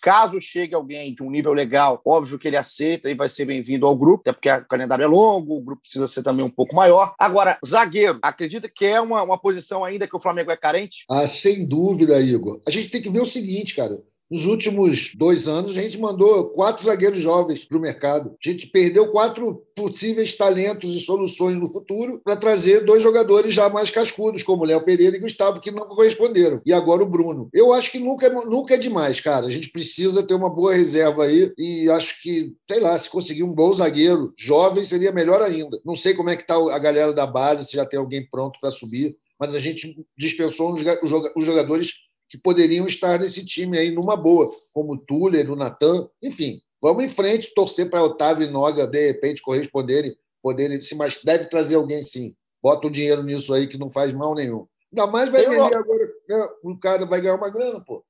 [0.05, 3.87] Caso chegue alguém de um nível legal, óbvio que ele aceita e vai ser bem-vindo
[3.87, 6.77] ao grupo, até porque o calendário é longo, o grupo precisa ser também um pouco
[6.77, 7.14] maior.
[7.19, 11.07] Agora, zagueiro, acredita que é uma, uma posição ainda que o Flamengo é carente?
[11.11, 12.61] Ah, sem dúvida, Igor.
[12.69, 13.99] A gente tem que ver o seguinte, cara.
[14.35, 18.35] Nos últimos dois anos, a gente mandou quatro zagueiros jovens para o mercado.
[18.44, 23.68] A gente perdeu quatro possíveis talentos e soluções no futuro para trazer dois jogadores já
[23.68, 26.61] mais cascudos, como Léo Pereira e Gustavo, que não corresponderam.
[26.66, 27.49] E agora o Bruno.
[27.55, 29.47] Eu acho que nunca, é, nunca é demais, cara.
[29.47, 33.44] A gente precisa ter uma boa reserva aí e acho que, sei lá, se conseguir
[33.44, 35.81] um bom zagueiro jovem seria melhor ainda.
[35.85, 38.59] Não sei como é que está a galera da base, se já tem alguém pronto
[38.61, 41.92] para subir, mas a gente dispensou os jogadores
[42.35, 46.61] que poderiam estar nesse time aí numa boa, como o Tuller, o Natan, enfim.
[46.83, 51.44] Vamos em frente, torcer para Otávio e Noga, de repente, corresponderem, poderem, se mas deve
[51.47, 52.35] trazer alguém sim.
[52.61, 54.66] Bota o dinheiro nisso aí que não faz mal nenhum.
[54.92, 56.49] Ainda mais vai vender agora, né?
[56.64, 58.05] o cara vai ganhar uma grana, pô.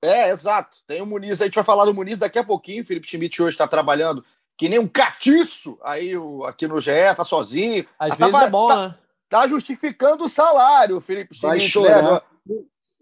[0.00, 0.78] É, exato.
[0.86, 2.84] Tem o Muniz, a gente vai falar do Muniz daqui a pouquinho.
[2.84, 4.24] O Felipe Schmidt hoje está trabalhando
[4.56, 6.12] que nem um catiço aí
[6.46, 7.84] aqui no GE, tá sozinho.
[7.98, 8.94] Às tá, vezes tá, é bom, tá, né?
[9.28, 11.58] Tá justificando o salário, Felipe Schmidt.
[11.58, 12.24] Vai chorar.
[12.46, 12.56] Né?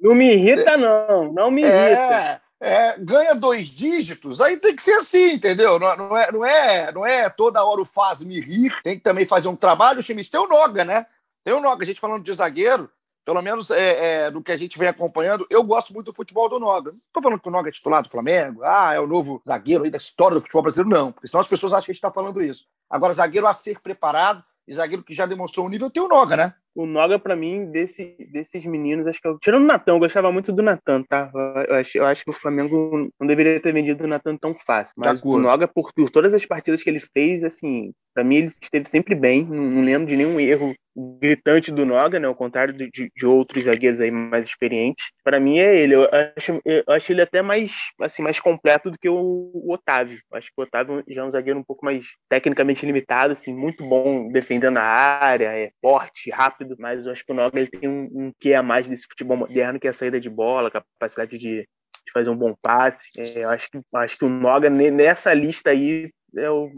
[0.05, 1.33] Não me irrita, não.
[1.33, 1.73] Não me irrita.
[1.81, 5.79] É, é, ganha dois dígitos, aí tem que ser assim, entendeu?
[5.79, 9.27] Não, não é, não, é, não é toda hora o faz-me rir, tem que também
[9.27, 10.01] fazer um trabalho.
[10.01, 11.07] O time tem o Noga, né?
[11.43, 12.91] Tem o Noga, a gente falando de zagueiro,
[13.25, 16.51] pelo menos é, é, do que a gente vem acompanhando, eu gosto muito do futebol
[16.51, 16.91] do Noga.
[16.91, 19.85] Não estou falando que o Noga é titular do Flamengo, ah, é o novo zagueiro
[19.85, 21.99] aí da história do futebol brasileiro, não, porque senão as pessoas acham que a gente
[21.99, 22.67] está falando isso.
[22.91, 26.37] Agora, zagueiro a ser preparado, e zagueiro que já demonstrou um nível, tem o Noga,
[26.37, 26.55] né?
[26.75, 29.39] O Noga, pra mim, desse, desses meninos, acho que eu.
[29.39, 31.31] Tirando o Natan, eu gostava muito do Natan, tá?
[31.69, 34.95] Eu acho, eu acho que o Flamengo não deveria ter vendido o Natan tão fácil.
[34.97, 38.47] Mas o Noga, por, por todas as partidas que ele fez, assim, pra mim ele
[38.47, 39.45] esteve sempre bem.
[39.45, 40.75] Não, não lembro de nenhum erro
[41.21, 42.27] gritante do Noga, né?
[42.27, 45.11] Ao contrário de, de outros zagueiros aí mais experientes.
[45.25, 45.95] Para mim é ele.
[45.95, 50.21] Eu acho, eu acho ele até mais, assim, mais completo do que o, o Otávio.
[50.33, 53.85] Acho que o Otávio já é um zagueiro um pouco mais tecnicamente limitado, assim, muito
[53.85, 56.77] bom defendendo a área, é forte, rápido.
[56.79, 59.37] Mas eu acho que o Noga ele tem um, um quê a mais desse futebol
[59.37, 63.09] moderno, que é a saída de bola, capacidade de, de fazer um bom passe.
[63.19, 66.69] É, eu acho que, acho que o Noga nessa lista aí é o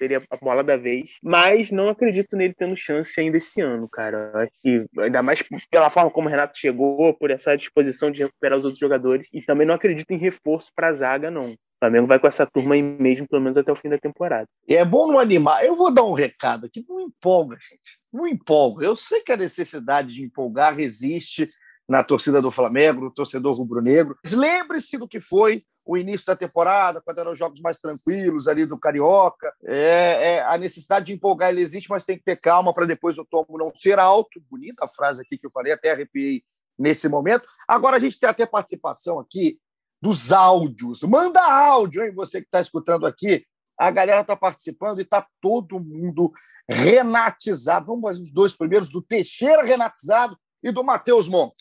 [0.00, 1.18] seria a bola da vez.
[1.22, 4.32] Mas não acredito nele tendo chance ainda esse ano, cara.
[4.34, 8.58] Acho que, ainda mais pela forma como o Renato chegou, por essa disposição de recuperar
[8.58, 9.26] os outros jogadores.
[9.32, 11.52] E também não acredito em reforço para a zaga, não.
[11.52, 14.46] O Flamengo vai com essa turma aí mesmo, pelo menos até o fim da temporada.
[14.66, 15.64] E é bom não animar.
[15.64, 17.98] Eu vou dar um recado aqui, não empolga, gente.
[18.12, 18.84] Não empolga.
[18.84, 21.46] Eu sei que a necessidade de empolgar existe
[21.88, 24.16] na torcida do Flamengo, no torcedor rubro-negro.
[24.30, 28.78] Lembre-se do que foi o início da temporada, quando eram jogos mais tranquilos ali do
[28.78, 29.52] Carioca.
[29.64, 33.18] É, é, a necessidade de empolgar ele existe, mas tem que ter calma para depois
[33.18, 34.40] o tombo não ser alto.
[34.50, 36.42] Bonita a frase aqui que eu falei, até arrepiei
[36.78, 37.44] nesse momento.
[37.66, 39.58] Agora a gente tem até participação aqui
[40.00, 41.02] dos áudios.
[41.02, 42.12] Manda áudio, hein?
[42.14, 43.44] Você que está escutando aqui.
[43.78, 46.30] A galera está participando e está todo mundo
[46.68, 47.86] renatizado.
[47.86, 51.54] Vamos fazer os dois primeiros, do Teixeira renatizado e do Matheus Monk.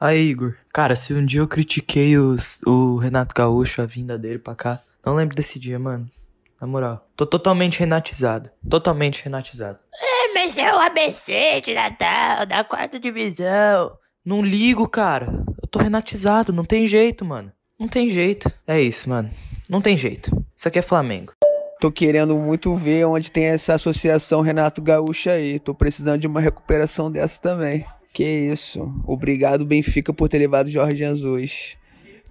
[0.00, 0.54] Aí, Igor.
[0.72, 4.80] Cara, se um dia eu critiquei os, o Renato Gaúcho, a vinda dele pra cá,
[5.04, 6.10] não lembro desse dia, mano.
[6.60, 7.06] Na moral.
[7.16, 8.50] Tô totalmente renatizado.
[8.68, 9.78] Totalmente renatizado.
[9.94, 13.96] É, mas é o ABC de Natal, da quarta divisão.
[14.24, 15.26] Não ligo, cara.
[15.62, 17.52] Eu tô renatizado, não tem jeito, mano.
[17.78, 18.50] Não tem jeito.
[18.66, 19.30] É isso, mano.
[19.68, 20.30] Não tem jeito.
[20.56, 21.32] Isso aqui é Flamengo.
[21.78, 25.58] Tô querendo muito ver onde tem essa associação Renato Gaúcho aí.
[25.58, 27.84] Tô precisando de uma recuperação dessa também.
[28.16, 28.90] Que isso.
[29.06, 31.76] Obrigado, Benfica, por ter levado Jorge Jesus.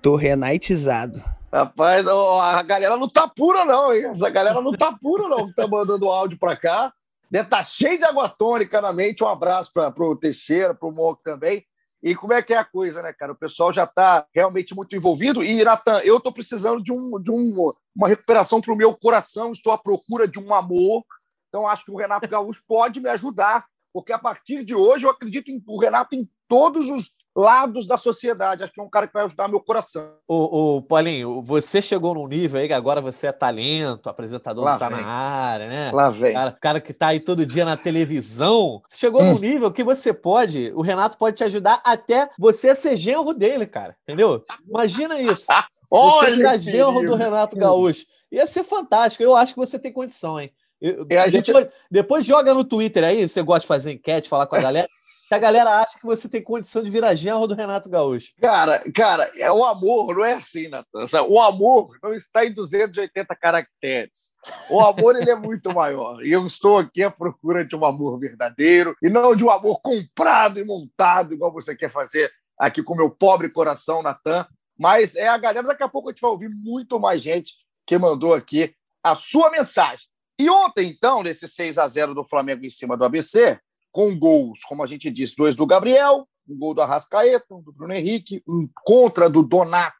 [0.01, 1.23] Tô renaitizado.
[1.53, 4.05] Rapaz, a galera não tá pura, não, hein?
[4.05, 6.91] Essa galera não tá pura, não, que tá mandando áudio pra cá.
[7.29, 9.23] Deve tá cheio de água tônica na mente.
[9.23, 11.63] Um abraço para o Teixeira, para o Moco também.
[12.01, 13.33] E como é que é a coisa, né, cara?
[13.33, 15.43] O pessoal já está realmente muito envolvido.
[15.43, 19.51] E, Natan, eu estou precisando de, um, de um, uma recuperação para o meu coração.
[19.51, 21.05] Estou à procura de um amor.
[21.47, 25.09] Então, acho que o Renato Gaúcho pode me ajudar porque a partir de hoje eu
[25.09, 28.61] acredito em o Renato em todos os lados da sociedade.
[28.61, 30.15] Acho que é um cara que vai ajudar meu coração.
[30.27, 34.89] O, Paulinho, você chegou num nível aí que agora você é talento, apresentador Lá tá
[34.89, 34.99] vem.
[34.99, 35.91] na área, né?
[35.93, 36.33] Lá vem.
[36.33, 38.81] Cara, cara que tá aí todo dia na televisão.
[38.85, 39.31] Você chegou hum.
[39.31, 43.65] num nível que você pode, o Renato pode te ajudar até você ser genro dele,
[43.65, 43.95] cara.
[44.03, 44.43] Entendeu?
[44.67, 45.45] Imagina isso.
[45.89, 48.05] você virar genro do Renato Gaúcho.
[48.29, 49.23] Ia ser fantástico.
[49.23, 50.51] Eu acho que você tem condição, hein?
[50.85, 51.51] Eu, depois, gente...
[51.89, 54.87] depois, joga no Twitter aí, você gosta de fazer enquete, falar com a galera.
[55.27, 58.33] que a galera acha que você tem condição de virar genro do Renato Gaúcho.
[58.39, 61.05] Cara, cara, é o amor não é assim, Natan.
[61.27, 64.35] O amor não está em 280 caracteres.
[64.69, 66.23] O amor ele é muito maior.
[66.23, 69.81] E eu estou aqui à procura de um amor verdadeiro e não de um amor
[69.81, 74.45] comprado e montado, igual você quer fazer aqui com meu pobre coração, Natan.
[74.77, 77.55] Mas é a galera, daqui a pouco a gente vai ouvir muito mais gente
[77.87, 80.05] que mandou aqui a sua mensagem.
[80.37, 83.59] E ontem, então, nesse 6 a 0 do Flamengo em cima do ABC,
[83.91, 87.71] com gols, como a gente disse, dois do Gabriel, um gol do Arrascaeta, um do
[87.71, 89.95] Bruno Henrique, um contra do Donato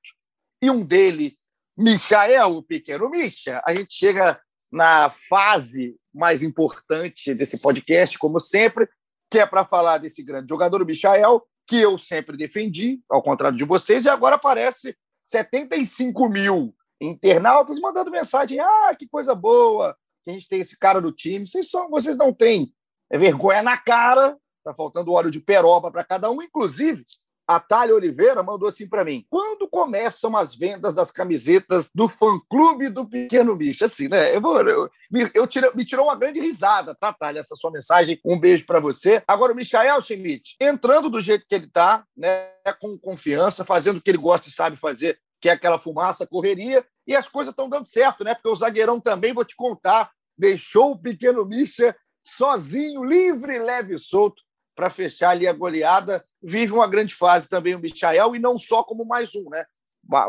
[0.61, 1.35] e um dele,
[1.77, 4.39] Michael, o pequeno Micha, a gente chega
[4.71, 8.87] na fase mais importante desse podcast, como sempre,
[9.29, 13.57] que é para falar desse grande jogador, o Michael, que eu sempre defendi, ao contrário
[13.57, 20.31] de vocês, e agora aparece 75 mil internautas mandando mensagem: ah, que coisa boa, que
[20.31, 21.47] a gente tem esse cara no time.
[21.47, 22.73] Vocês, são, vocês não têm
[23.09, 26.41] é vergonha na cara, tá faltando óleo de peroba para cada um.
[26.41, 27.05] Inclusive,
[27.47, 32.89] a Thalia Oliveira mandou assim para mim: quando começam as vendas das camisetas do fã-clube
[32.89, 33.85] do Pequeno Bicho?
[33.85, 34.35] Assim, né?
[34.35, 37.41] Eu, eu, eu, eu tira, me tirou uma grande risada, tá, Thalia?
[37.41, 38.19] Essa sua mensagem.
[38.25, 39.21] Um beijo para você.
[39.27, 42.49] Agora, o Michael Schmidt, entrando do jeito que ele tá, né?
[42.79, 46.83] Com confiança, fazendo o que ele gosta e sabe fazer, que é aquela fumaça, correria,
[47.05, 48.33] e as coisas estão dando certo, né?
[48.33, 53.99] Porque o zagueirão também, vou te contar, deixou o pequeno Misha sozinho, livre, leve e
[53.99, 54.41] solto,
[54.75, 56.25] para fechar ali a goleada.
[56.41, 59.63] Vive uma grande fase também o Michael, e não só como mais um, né?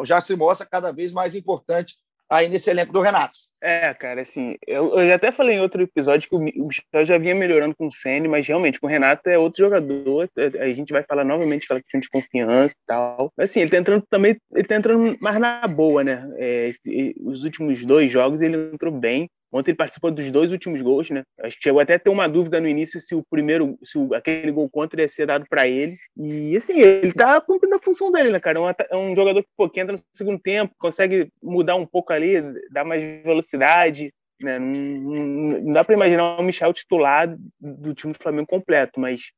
[0.05, 1.97] já se mostra cada vez mais importante
[2.31, 3.35] aí nesse elenco do Renato.
[3.63, 7.05] É, cara, assim, eu, eu já até falei em outro episódio que o, o Michel
[7.05, 10.29] já vinha melhorando com o Senna, mas realmente com o Renato é outro jogador.
[10.37, 13.33] É, a gente vai falar novamente aquela questão de confiança e tal.
[13.37, 16.29] Mas assim, ele tá entrando também, ele tá entrando mais na boa, né?
[16.37, 16.73] É,
[17.21, 19.29] os últimos dois jogos ele entrou bem.
[19.53, 21.23] Ontem ele participou dos dois últimos gols, né?
[21.41, 24.13] Acho que chegou até a ter uma dúvida no início se o primeiro, se o,
[24.15, 25.97] aquele gol contra ia ser dado para ele.
[26.17, 28.59] E assim, ele tá cumprindo a função dele, né, cara?
[28.91, 32.13] É um, é jogador que, pô, que entra no segundo tempo, consegue mudar um pouco
[32.13, 32.35] ali,
[32.71, 34.13] dar mais velocidade.
[34.41, 34.59] Né?
[34.59, 39.31] Não, não, não dá para imaginar o Michel titular do time do Flamengo completo, mas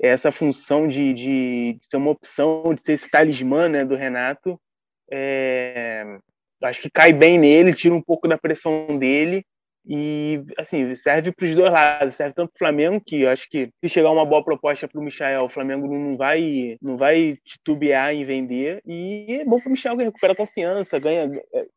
[0.00, 4.60] essa função de, de, de ser uma opção, de ser esse talismã né, do Renato,
[5.10, 6.18] é,
[6.62, 9.44] acho que cai bem nele, tira um pouco da pressão dele
[9.88, 13.48] e assim serve para os dois lados, serve tanto para o Flamengo que eu acho
[13.48, 17.38] que se chegar uma boa proposta para o Michel, o Flamengo não vai não vai
[17.42, 21.30] titubear em vender e é bom para o Michel que recupera confiança, ganha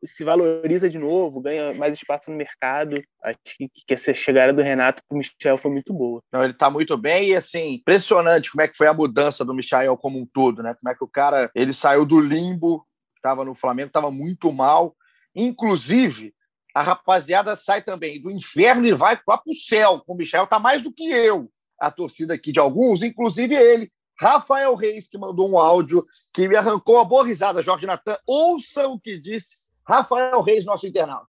[0.05, 3.01] se valoriza de novo, ganha mais espaço no mercado.
[3.23, 6.21] Acho que, que essa chegada do Renato para o Michel foi muito boa.
[6.33, 9.53] Não, ele está muito bem e assim impressionante como é que foi a mudança do
[9.53, 10.75] Michel como um todo, né?
[10.77, 12.85] Como é que o cara ele saiu do limbo
[13.21, 14.95] estava no Flamengo, estava muito mal.
[15.35, 16.33] Inclusive,
[16.73, 19.99] a rapaziada sai também do inferno e vai para o céu.
[19.99, 21.49] Com o Michel está mais do que eu.
[21.79, 26.55] A torcida aqui de alguns, inclusive ele, Rafael Reis, que mandou um áudio que me
[26.55, 27.61] arrancou a boa risada.
[27.61, 29.57] Jorge Natan, ouça o que disse
[29.87, 31.27] Rafael Reis, nosso internauta.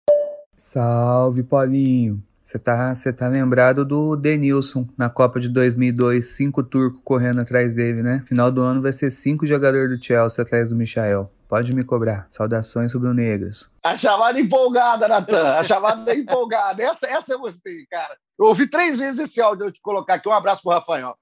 [0.56, 2.22] Salve, Paulinho.
[2.46, 7.74] Você tá, você tá lembrado do Denilson na Copa de 2002, cinco turcos correndo atrás
[7.74, 8.22] dele, né?
[8.24, 11.28] Final do ano vai ser cinco jogadores do Chelsea atrás do Michael.
[11.48, 12.28] Pode me cobrar.
[12.30, 13.66] Saudações rubro-negras.
[13.82, 15.54] A chamada empolgada, Natan.
[15.54, 16.80] A chamada empolgada.
[16.84, 18.16] Essa, essa eu gostei, cara.
[18.38, 20.28] Eu ouvi três vezes esse áudio eu te colocar aqui.
[20.28, 21.16] Um abraço pro Rafael.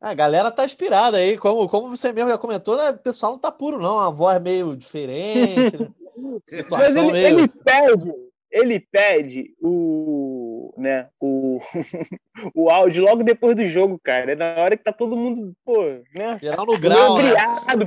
[0.00, 2.90] A galera tá inspirada aí, como, como você mesmo já comentou, né?
[2.90, 3.98] O pessoal não tá puro, não.
[3.98, 5.88] A voz meio diferente, né?
[6.46, 7.38] Situação Mas ele, meio...
[7.40, 8.14] ele pede,
[8.48, 11.60] ele pede o, né, o,
[12.54, 14.32] o áudio logo depois do jogo, cara.
[14.32, 15.82] É na hora que tá todo mundo, pô,
[16.14, 16.38] né?
[16.42, 17.34] Geral no grau, né?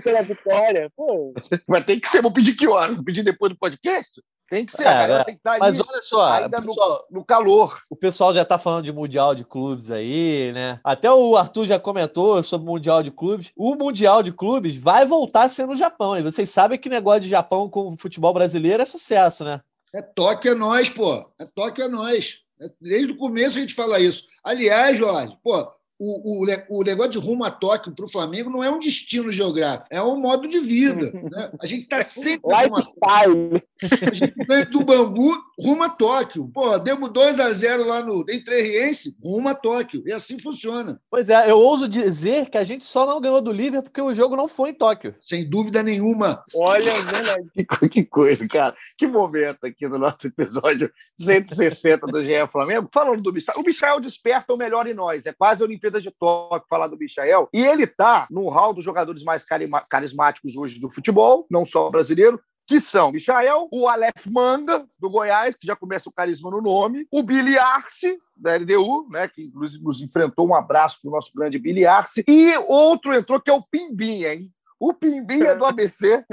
[0.03, 0.91] pela vitória.
[0.95, 1.33] Pô.
[1.67, 2.93] Vai ter que ser, vou pedir que hora?
[2.93, 4.21] Vou pedir depois do podcast?
[4.51, 7.19] Tem que ser, é, cara, tem que estar tá Mas olha só, ainda pessoal, no,
[7.19, 7.79] no, calor.
[7.89, 10.77] O pessoal já tá falando de Mundial de Clubes aí, né?
[10.83, 13.49] Até o Arthur já comentou sobre o Mundial de Clubes.
[13.55, 16.17] O Mundial de Clubes vai voltar a ser no Japão.
[16.17, 19.61] E vocês sabem que negócio de Japão com o futebol brasileiro é sucesso, né?
[19.95, 21.25] É toque é nós, pô.
[21.39, 22.40] É toque é nós.
[22.79, 24.25] Desde o começo a gente fala isso.
[24.43, 25.71] Aliás, Jorge, pô,
[26.03, 29.31] o, o, o negócio de rumo a Tóquio para o Flamengo não é um destino
[29.31, 31.11] geográfico, é um modo de vida.
[31.31, 31.51] Né?
[31.61, 32.41] A gente está sempre.
[32.43, 33.63] Lifestyle.
[34.01, 36.49] A gente ganha do Bangu rumo a Tóquio.
[36.53, 40.01] Pô, demos 2 a 0 lá no Entrerriense, rumo a Tóquio.
[40.05, 40.99] E assim funciona.
[41.09, 44.13] Pois é, eu ouso dizer que a gente só não ganhou do Liverpool porque o
[44.13, 45.15] jogo não foi em Tóquio.
[45.21, 46.43] Sem dúvida nenhuma.
[46.55, 47.49] Olha, verdade.
[47.55, 48.75] que, que coisa, cara.
[48.97, 52.89] Que momento aqui do nosso episódio 160 do GE Flamengo.
[52.91, 53.55] Falando do Michel.
[53.57, 55.25] O Michel desperta o melhor em nós.
[55.25, 57.49] É quase a Olimpíada de Tóquio falar do Michel.
[57.53, 59.43] E ele tá no hall dos jogadores mais
[59.89, 65.55] carismáticos hoje do futebol, não só brasileiro, que são Michael, o Aleph Manga, do Goiás,
[65.55, 69.83] que já começa o carisma no nome, o Billy Arce, da LDU, né, que inclusive
[69.83, 70.47] nos enfrentou.
[70.47, 72.23] Um abraço para o nosso grande Billy Arce.
[72.27, 74.51] E outro entrou, que é o Pimbinha, hein?
[74.79, 76.23] O Pimbinha do ABC.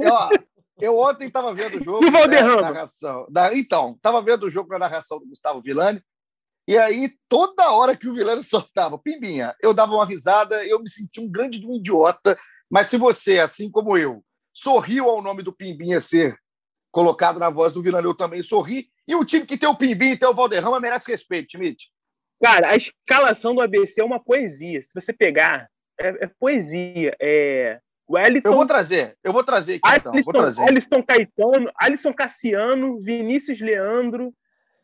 [0.00, 0.30] ó,
[0.80, 2.04] eu ontem estava vendo o jogo.
[2.04, 3.26] E né, narração.
[3.28, 6.00] Da, então, estava vendo o jogo com a narração do Gustavo Villani.
[6.68, 10.88] E aí, toda hora que o Villani soltava Pimbinha, eu dava uma risada, eu me
[10.88, 12.38] sentia um grande um idiota.
[12.70, 14.22] Mas se você, assim como eu,
[14.54, 16.36] sorriu ao nome do Pimbinha ser
[16.92, 18.88] colocado na voz do Vila eu também sorri.
[19.06, 21.90] E o time que tem o Pimbinha e tem o Valderrama merece respeito, Schmidt.
[22.42, 24.82] Cara, a escalação do ABC é uma poesia.
[24.82, 25.68] Se você pegar,
[26.00, 27.16] é, é poesia.
[27.20, 27.80] É...
[28.08, 30.22] Wellington, eu vou trazer, eu vou trazer aqui Alisson, então.
[30.24, 30.62] Vou trazer.
[30.62, 34.34] Alisson Caetano, Alisson Cassiano, Vinícius Leandro.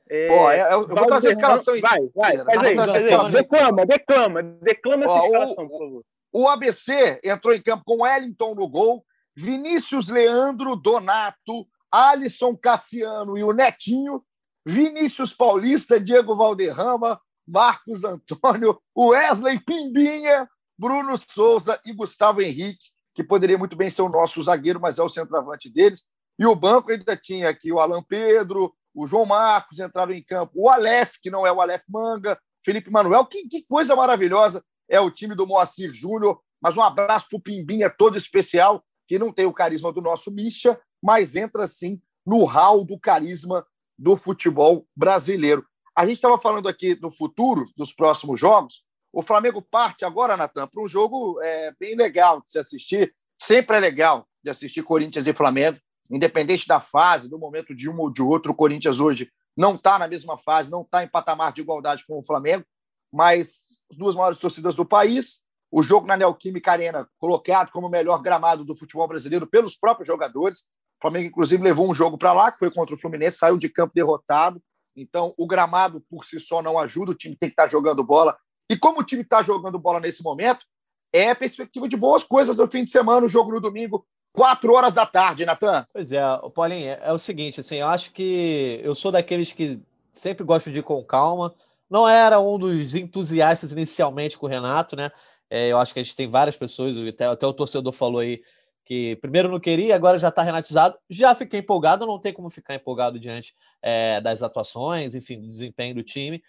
[0.09, 3.33] É, oh, eu, eu vou trazer a escalação Vai, vai, faz aí, faz aí.
[3.33, 6.05] Declama, declama, declama essa escalação, por favor.
[6.33, 13.43] O ABC entrou em campo com Wellington no gol, Vinícius Leandro Donato, Alisson Cassiano e
[13.43, 14.23] o Netinho,
[14.65, 23.57] Vinícius Paulista, Diego Valderrama, Marcos Antônio, Wesley Pimbinha, Bruno Souza e Gustavo Henrique, que poderia
[23.57, 26.05] muito bem ser o nosso zagueiro, mas é o centroavante deles.
[26.39, 30.53] E o banco ainda tinha aqui o Alan Pedro, o João Marcos entraram em campo,
[30.57, 33.27] o Aleph, que não é o Aleph Manga, Felipe Manuel.
[33.27, 36.41] Que, que coisa maravilhosa é o time do Moacir Júnior.
[36.63, 40.33] Mas um abraço para o Pimbinha todo especial que não tem o carisma do nosso
[40.33, 43.65] Misha, mas entra sim no hall do carisma
[43.99, 45.65] do futebol brasileiro.
[45.95, 48.83] A gente estava falando aqui do futuro, dos próximos jogos.
[49.13, 53.15] O Flamengo parte agora, Natan, para um jogo é, bem legal de se assistir.
[53.41, 55.79] Sempre é legal de assistir Corinthians e Flamengo,
[56.11, 58.53] independente da fase, do momento de um ou de outro.
[58.53, 62.19] O Corinthians hoje não está na mesma fase, não está em patamar de igualdade com
[62.19, 62.65] o Flamengo,
[63.13, 65.41] mas as duas maiores torcidas do país.
[65.71, 70.07] O jogo na Neoquímica Arena, colocado como o melhor gramado do futebol brasileiro pelos próprios
[70.07, 70.61] jogadores.
[70.61, 73.69] O Flamengo, inclusive, levou um jogo para lá, que foi contra o Fluminense, saiu de
[73.69, 74.63] campo derrotado.
[74.95, 78.03] Então, o gramado por si só não ajuda, o time tem que estar tá jogando
[78.03, 78.37] bola.
[78.71, 80.65] E como o time está jogando bola nesse momento,
[81.13, 84.07] é perspectiva de boas coisas no fim de semana, o jogo no domingo,
[84.37, 85.87] quatro horas da tarde, Natan.
[85.91, 86.21] Pois é,
[86.55, 89.81] Paulinho, é, é o seguinte, assim, eu acho que eu sou daqueles que
[90.13, 91.55] sempre gosto de ir com calma.
[91.89, 95.11] Não era um dos entusiastas inicialmente com o Renato, né?
[95.49, 98.43] É, eu acho que a gente tem várias pessoas, até, até o torcedor falou aí
[98.85, 100.97] que primeiro não queria, agora já está renatizado.
[101.09, 105.95] Já fiquei empolgado, não tem como ficar empolgado diante é, das atuações, enfim, do desempenho
[105.95, 106.43] do time.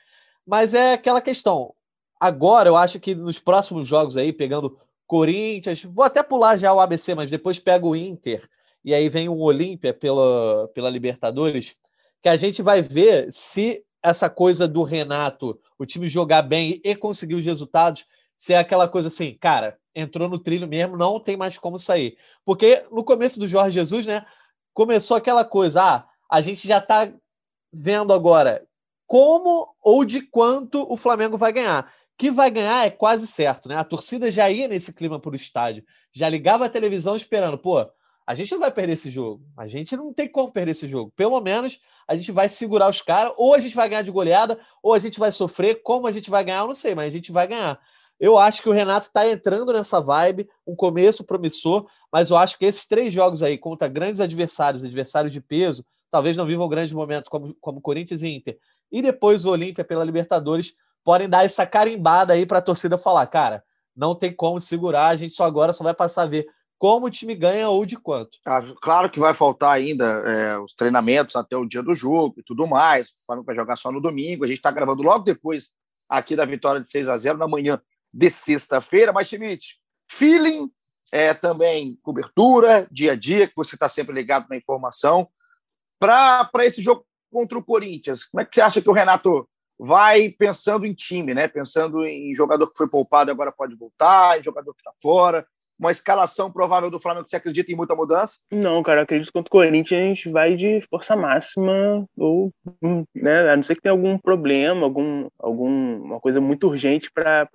[0.46, 1.74] Mas é aquela questão.
[2.20, 4.78] Agora, eu acho que nos próximos jogos aí, pegando
[5.08, 8.48] Corinthians, vou até pular já o ABC, mas depois pego o Inter
[8.84, 11.76] e aí vem o Olímpia pela, pela Libertadores,
[12.22, 16.96] que a gente vai ver se essa coisa do Renato, o time jogar bem e
[16.96, 18.06] conseguir os resultados,
[18.38, 22.18] se é aquela coisa assim, cara, entrou no trilho mesmo, não tem mais como sair.
[22.46, 24.26] Porque no começo do Jorge Jesus, né,
[24.74, 27.12] começou aquela coisa, ah, a gente já tá
[27.74, 28.66] vendo agora
[29.06, 31.92] como ou de quanto o Flamengo vai ganhar.
[32.18, 33.76] Que vai ganhar é quase certo, né?
[33.76, 37.86] A torcida já ia nesse clima para o estádio, já ligava a televisão esperando, pô,
[38.26, 39.46] a gente não vai perder esse jogo.
[39.56, 41.14] A gente não tem como perder esse jogo.
[41.16, 44.60] Pelo menos a gente vai segurar os caras, ou a gente vai ganhar de goleada,
[44.84, 45.82] ou a gente vai sofrer.
[45.82, 47.80] Como a gente vai ganhar, eu não sei, mas a gente vai ganhar.
[48.20, 52.58] Eu acho que o Renato está entrando nessa vibe, um começo promissor, mas eu acho
[52.58, 56.94] que esses três jogos aí contra grandes adversários, adversários de peso, talvez não vivam grandes
[56.94, 58.58] momentos como, como Corinthians e Inter,
[58.92, 60.74] e depois o Olímpia pela Libertadores,
[61.08, 63.64] podem dar essa carimbada aí para a torcida falar, cara,
[63.96, 66.46] não tem como segurar, a gente só agora só vai passar a ver
[66.78, 68.38] como o time ganha ou de quanto.
[68.46, 72.44] Ah, claro que vai faltar ainda é, os treinamentos até o dia do jogo e
[72.44, 73.08] tudo mais.
[73.08, 74.44] O Flamengo vai jogar só no domingo.
[74.44, 75.72] A gente está gravando logo depois
[76.10, 77.82] aqui da vitória de 6 a 0 na manhã
[78.14, 79.14] de sexta-feira.
[79.14, 79.78] Mas, Schmidt,
[80.12, 80.70] feeling,
[81.10, 85.30] é, também cobertura, dia a dia, que você está sempre ligado na informação.
[85.98, 89.48] Para esse jogo contra o Corinthians, como é que você acha que o Renato
[89.80, 91.48] vai pensando em time, né?
[91.48, 95.46] Pensando em jogador que foi poupado e agora pode voltar, em jogador que está fora,
[95.80, 98.40] uma escalação provável do Flamengo, você acredita em muita mudança?
[98.52, 102.52] Não, cara, acredito que contra o Corinthians vai de força máxima, ou,
[103.14, 107.48] né, a não ser que tenha algum problema, algum, alguma coisa muito urgente para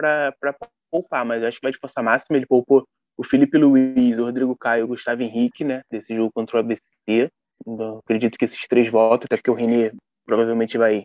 [0.89, 2.37] poupar, mas acho que vai de força máxima.
[2.37, 2.87] Ele poupou
[3.19, 7.29] o Felipe Luiz, o Rodrigo Caio, o Gustavo Henrique, né, desse jogo contra o ABC.
[7.67, 9.93] Então, acredito que esses três votos, até porque o Renê
[10.25, 11.03] provavelmente vai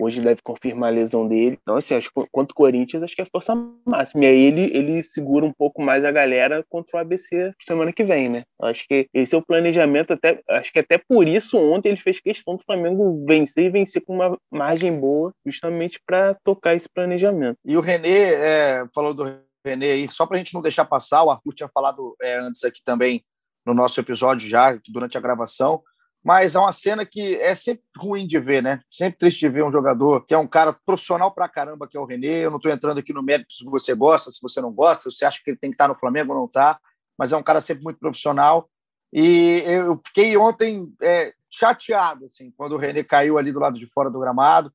[0.00, 1.58] Hoje deve confirmar a lesão dele.
[1.62, 3.54] Então, assim, acho que Corinthians, acho que é força
[3.86, 4.24] máxima.
[4.24, 8.04] E aí ele, ele segura um pouco mais a galera contra o ABC semana que
[8.04, 8.42] vem, né?
[8.62, 12.20] Acho que esse é o planejamento, até, acho que até por isso ontem ele fez
[12.20, 17.56] questão do Flamengo vencer e vencer com uma margem boa, justamente para tocar esse planejamento.
[17.64, 19.24] E o Renê, é, falou do
[19.64, 22.64] Renê aí, só para a gente não deixar passar, o Arthur tinha falado é, antes
[22.64, 23.22] aqui também
[23.66, 25.82] no nosso episódio já, durante a gravação,
[26.22, 28.80] mas é uma cena que é sempre ruim de ver, né?
[28.90, 32.00] Sempre triste de ver um jogador que é um cara profissional pra caramba, que é
[32.00, 32.44] o Renê.
[32.44, 35.16] Eu não estou entrando aqui no mérito se você gosta, se você não gosta, se
[35.16, 36.78] você acha que ele tem que estar no Flamengo ou não está,
[37.18, 38.68] mas é um cara sempre muito profissional.
[39.12, 43.86] E eu fiquei ontem é, chateado, assim, quando o Renê caiu ali do lado de
[43.86, 44.72] fora do gramado,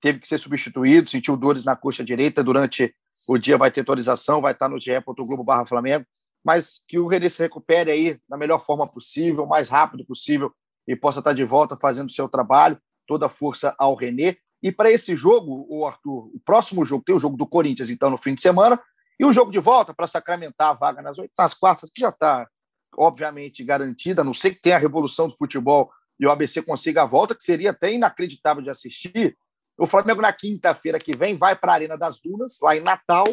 [0.00, 2.94] teve que ser substituído, sentiu dores na coxa direita durante
[3.28, 6.04] o dia, vai ter atualização, vai estar no ge.globo barra Flamengo,
[6.44, 10.52] mas que o Renê se recupere aí da melhor forma possível, o mais rápido possível,
[10.88, 12.80] e possa estar de volta fazendo o seu trabalho.
[13.06, 14.38] Toda a força ao Renê.
[14.62, 18.10] E para esse jogo, o Arthur, o próximo jogo tem o jogo do Corinthians, então,
[18.10, 18.80] no fim de semana,
[19.20, 22.08] e o jogo de volta para sacramentar a vaga nas oito, nas quartas, que já
[22.08, 22.48] está,
[22.96, 27.02] obviamente, garantida, a não sei que tenha a revolução do futebol e o ABC consiga
[27.02, 29.36] a volta, que seria até inacreditável de assistir.
[29.78, 33.26] O Flamengo, na quinta-feira que vem, vai para a Arena das Dunas, lá em Natal,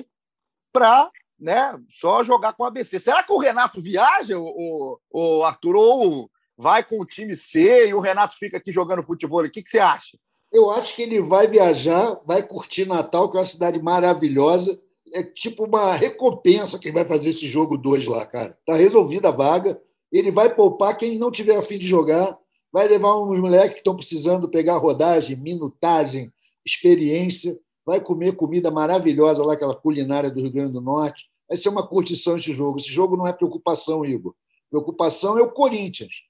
[0.72, 3.00] para né, só jogar com o ABC.
[3.00, 7.94] Será que o Renato viaja, o, o Arthur, ou vai com o time C e
[7.94, 9.44] o Renato fica aqui jogando futebol.
[9.44, 10.18] O que, que você acha?
[10.52, 14.80] Eu acho que ele vai viajar, vai curtir Natal, que é uma cidade maravilhosa.
[15.14, 18.58] É tipo uma recompensa quem vai fazer esse jogo 2 lá, cara.
[18.66, 19.80] Tá resolvida a vaga.
[20.12, 22.38] Ele vai poupar quem não tiver a fim de jogar.
[22.72, 26.32] Vai levar uns moleques que estão precisando pegar rodagem, minutagem,
[26.66, 27.58] experiência.
[27.86, 31.26] Vai comer comida maravilhosa lá, aquela culinária do Rio Grande do Norte.
[31.48, 32.78] Vai ser uma curtição esse jogo.
[32.78, 34.34] Esse jogo não é preocupação, Igor.
[34.70, 36.24] Preocupação é o Corinthians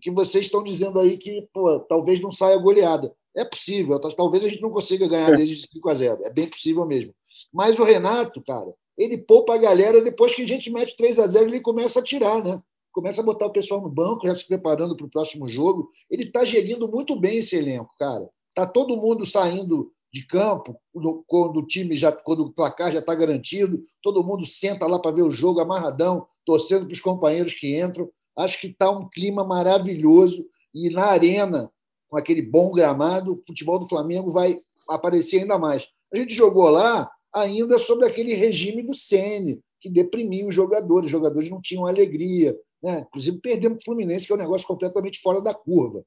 [0.00, 3.14] que vocês estão dizendo aí que pô, talvez não saia goleada.
[3.34, 5.36] É possível, talvez a gente não consiga ganhar é.
[5.36, 6.24] desde 5 a 0.
[6.24, 7.14] É bem possível mesmo.
[7.52, 11.26] Mas o Renato, cara, ele poupa a galera depois que a gente mete 3 a
[11.26, 12.60] 0 ele começa a tirar, né?
[12.92, 15.88] começa a botar o pessoal no banco, já se preparando para o próximo jogo.
[16.10, 18.28] Ele está gerindo muito bem esse elenco, cara.
[18.54, 20.78] Tá todo mundo saindo de campo
[21.26, 25.10] quando o time já, quando o placar já está garantido, todo mundo senta lá para
[25.10, 28.10] ver o jogo amarradão, torcendo para os companheiros que entram.
[28.36, 31.70] Acho que está um clima maravilhoso e na arena,
[32.08, 34.56] com aquele bom gramado, o futebol do Flamengo vai
[34.88, 35.86] aparecer ainda mais.
[36.12, 41.10] A gente jogou lá ainda sobre aquele regime do Sene, que deprimia os jogadores, os
[41.10, 42.56] jogadores não tinham alegria.
[42.82, 43.04] Né?
[43.08, 46.04] Inclusive, perdemos o Fluminense, que é um negócio completamente fora da curva.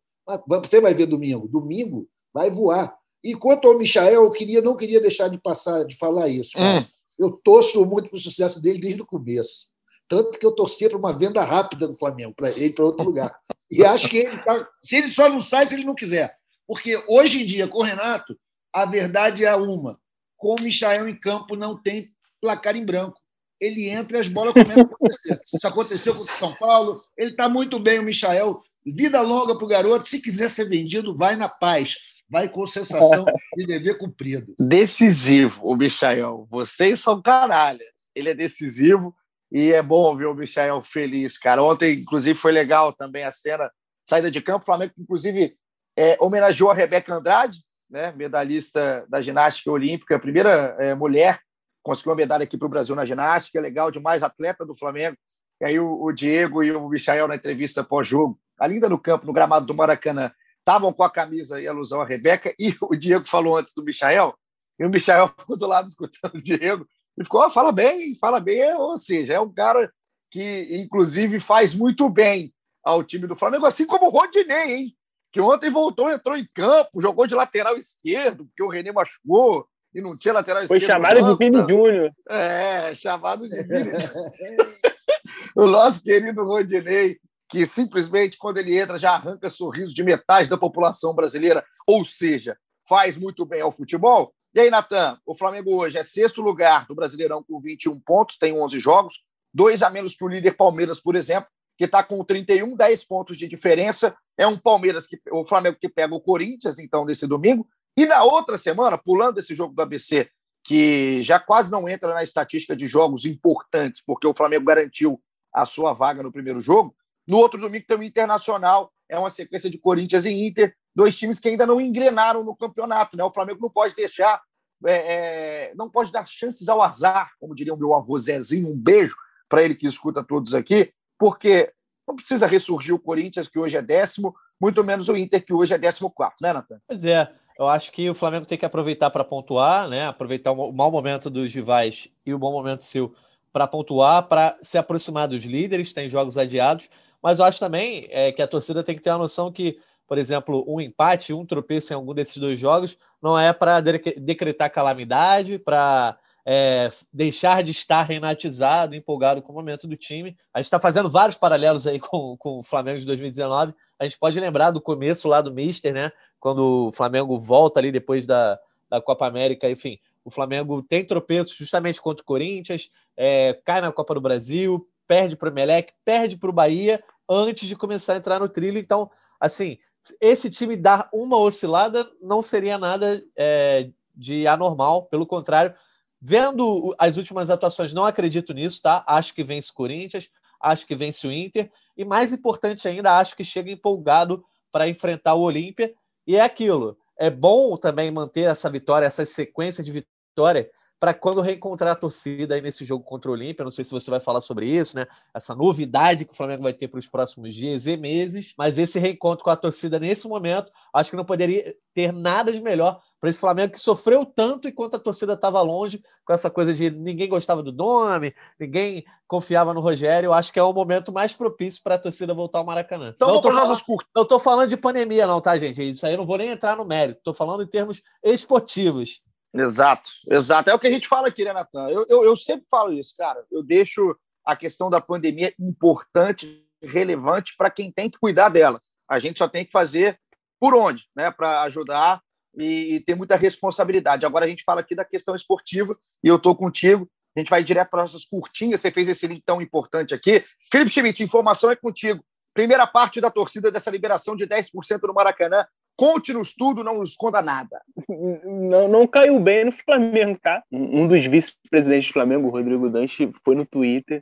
[0.47, 1.47] Mas você vai ver domingo.
[1.47, 2.95] Domingo vai voar.
[3.23, 6.57] E quanto ao Michael, eu queria, não queria deixar de passar de falar isso.
[6.57, 6.83] Hum.
[7.17, 9.67] Eu torço muito para o sucesso dele desde o começo.
[10.07, 13.35] Tanto que eu torcia para uma venda rápida do Flamengo, para ele para outro lugar.
[13.71, 14.67] E acho que ele tá.
[14.81, 16.35] Se ele só não sai se ele não quiser.
[16.67, 18.37] Porque hoje em dia, com o Renato,
[18.73, 19.99] a verdade é uma.
[20.37, 22.09] Com o Michael em campo, não tem
[22.41, 23.19] placar em branco.
[23.59, 25.39] Ele entra e as bolas começam a acontecer.
[25.43, 26.99] Isso aconteceu com o São Paulo.
[27.17, 28.61] Ele está muito bem, o Michael.
[28.85, 30.07] Vida longa para o garoto.
[30.07, 31.95] Se quiser ser vendido, vai na paz
[32.29, 33.25] vai com sensação
[33.55, 34.55] de dever cumprido.
[34.59, 36.47] Decisivo, o Michael.
[36.49, 38.11] Vocês são canalhas.
[38.15, 39.15] Ele é decisivo
[39.57, 41.63] e é bom ver o Michael feliz, cara.
[41.63, 43.71] Ontem, inclusive, foi legal também a cena,
[44.03, 44.63] saída de campo.
[44.63, 45.55] O Flamengo, inclusive,
[45.95, 51.39] é, homenageou a Rebeca Andrade, né, medalhista da ginástica olímpica, a primeira é, mulher
[51.81, 55.15] conseguiu uma medalha aqui para o Brasil na ginástica, legal demais, atleta do Flamengo.
[55.61, 59.31] E aí o, o Diego e o Michael na entrevista pós-jogo, ainda no campo, no
[59.31, 63.55] gramado do Maracanã, estavam com a camisa e alusão à Rebeca, e o Diego falou
[63.55, 64.35] antes do Michael,
[64.77, 66.85] e o Michael ficou do lado escutando o Diego,
[67.17, 69.91] e ficou, fala bem, fala bem, ou seja, é um cara
[70.29, 72.53] que, inclusive, faz muito bem
[72.83, 74.97] ao time do Flamengo, assim como o Rodinei, hein?
[75.31, 80.01] Que ontem voltou, entrou em campo, jogou de lateral esquerdo, porque o René machucou e
[80.01, 81.01] não tinha lateral Foi esquerdo.
[81.01, 82.11] Foi chamado de Vini Júnior.
[82.29, 83.91] É, chamado de Vini.
[85.55, 87.17] o nosso querido Rodinei
[87.49, 92.57] que simplesmente, quando ele entra, já arranca sorriso de metade da população brasileira, ou seja,
[92.87, 94.33] faz muito bem ao futebol.
[94.55, 98.57] E aí, Natan, o Flamengo hoje é sexto lugar do Brasileirão com 21 pontos, tem
[98.57, 102.73] 11 jogos, dois a menos que o líder Palmeiras, por exemplo, que está com 31,
[102.73, 104.15] 10 pontos de diferença.
[104.37, 107.67] É um Palmeiras que o Flamengo que pega o Corinthians, então, nesse domingo.
[107.97, 110.29] E na outra semana, pulando esse jogo do ABC,
[110.63, 115.21] que já quase não entra na estatística de jogos importantes, porque o Flamengo garantiu
[115.53, 116.95] a sua vaga no primeiro jogo,
[117.27, 121.39] no outro domingo tem o Internacional, é uma sequência de Corinthians e Inter, dois times
[121.39, 123.17] que ainda não engrenaram no campeonato.
[123.17, 123.23] Né?
[123.23, 124.41] O Flamengo não pode deixar,
[124.85, 128.77] é, é, não pode dar chances ao azar, como diria o meu avô Zezinho, um
[128.77, 129.15] beijo
[129.47, 131.71] para ele que escuta todos aqui, porque
[132.07, 135.73] não precisa ressurgir o Corinthians, que hoje é décimo, muito menos o Inter, que hoje
[135.73, 136.79] é décimo quarto, né, Natan?
[136.87, 140.07] Pois é, eu acho que o Flamengo tem que aproveitar para pontuar, né?
[140.07, 143.13] Aproveitar o mau momento dos rivais e o bom momento seu
[143.51, 146.89] para pontuar, para se aproximar dos líderes, tem jogos adiados,
[147.23, 150.17] mas eu acho também é, que a torcida tem que ter a noção que, por
[150.17, 155.57] exemplo, um empate, um tropeço em algum desses dois jogos não é para decretar calamidade,
[155.57, 160.37] para é, deixar de estar renatizado, empolgado com o momento do time.
[160.53, 163.73] A gente está fazendo vários paralelos aí com, com o Flamengo de 2019.
[163.97, 166.11] A gente pode lembrar do começo lá do Mister, né?
[166.39, 169.97] Quando o Flamengo volta ali depois da, da Copa América, enfim.
[170.23, 175.35] O Flamengo tem tropeço justamente contra o Corinthians, é, cai na Copa do Brasil, perde
[175.35, 178.79] para o Emelec, perde para o Bahia, antes de começar a entrar no trilho.
[178.79, 179.77] Então, assim,
[180.21, 185.73] esse time dar uma oscilada não seria nada é, de anormal, pelo contrário.
[186.21, 189.03] Vendo as últimas atuações, não acredito nisso, tá?
[189.07, 190.29] Acho que vence o Corinthians,
[190.59, 195.35] acho que vence o Inter, e mais importante ainda, acho que chega empolgado para enfrentar
[195.35, 195.93] o Olímpia.
[196.25, 196.97] E é aquilo.
[197.17, 200.69] É bom também manter essa vitória, essa sequência de vitória,
[201.05, 203.63] para quando reencontrar a torcida aí nesse jogo contra o Olímpia.
[203.63, 205.05] Não sei se você vai falar sobre isso, né?
[205.35, 208.55] Essa novidade que o Flamengo vai ter para os próximos dias e meses.
[208.57, 212.59] Mas esse reencontro com a torcida nesse momento, acho que não poderia ter nada de
[212.59, 216.73] melhor para esse Flamengo que sofreu tanto enquanto a torcida estava longe, com essa coisa
[216.73, 220.33] de ninguém gostava do nome, ninguém confiava no Rogério.
[220.33, 223.13] Acho que é o momento mais propício para a torcida voltar ao Maracanã.
[223.15, 223.77] Então, não estou falando,
[224.15, 225.87] não falando de pandemia, não, tá, gente?
[225.87, 227.19] Isso aí eu não vou nem entrar no mérito.
[227.19, 229.21] Estou falando em termos esportivos.
[229.57, 230.69] Exato, exato.
[230.69, 231.87] É o que a gente fala aqui, né, Natan?
[231.89, 233.43] Eu, eu, eu sempre falo isso, cara.
[233.49, 238.79] Eu deixo a questão da pandemia importante, relevante para quem tem que cuidar dela.
[239.09, 240.19] A gente só tem que fazer
[240.59, 242.21] por onde, né, para ajudar
[242.57, 244.25] e, e, ter muita responsabilidade.
[244.25, 247.09] Agora a gente fala aqui da questão esportiva e eu estou contigo.
[247.35, 248.81] A gente vai direto para nossas curtinhas.
[248.81, 250.43] Você fez esse link tão importante aqui.
[250.71, 252.23] Felipe Schmidt, informação é contigo.
[252.53, 255.65] Primeira parte da torcida dessa liberação de 10% no Maracanã
[255.97, 257.81] Conte-nos tudo, não nos esconda nada.
[258.09, 260.63] Não, não caiu bem no Flamengo, tá?
[260.71, 264.21] Um dos vice-presidentes do Flamengo, Rodrigo Danche, foi no Twitter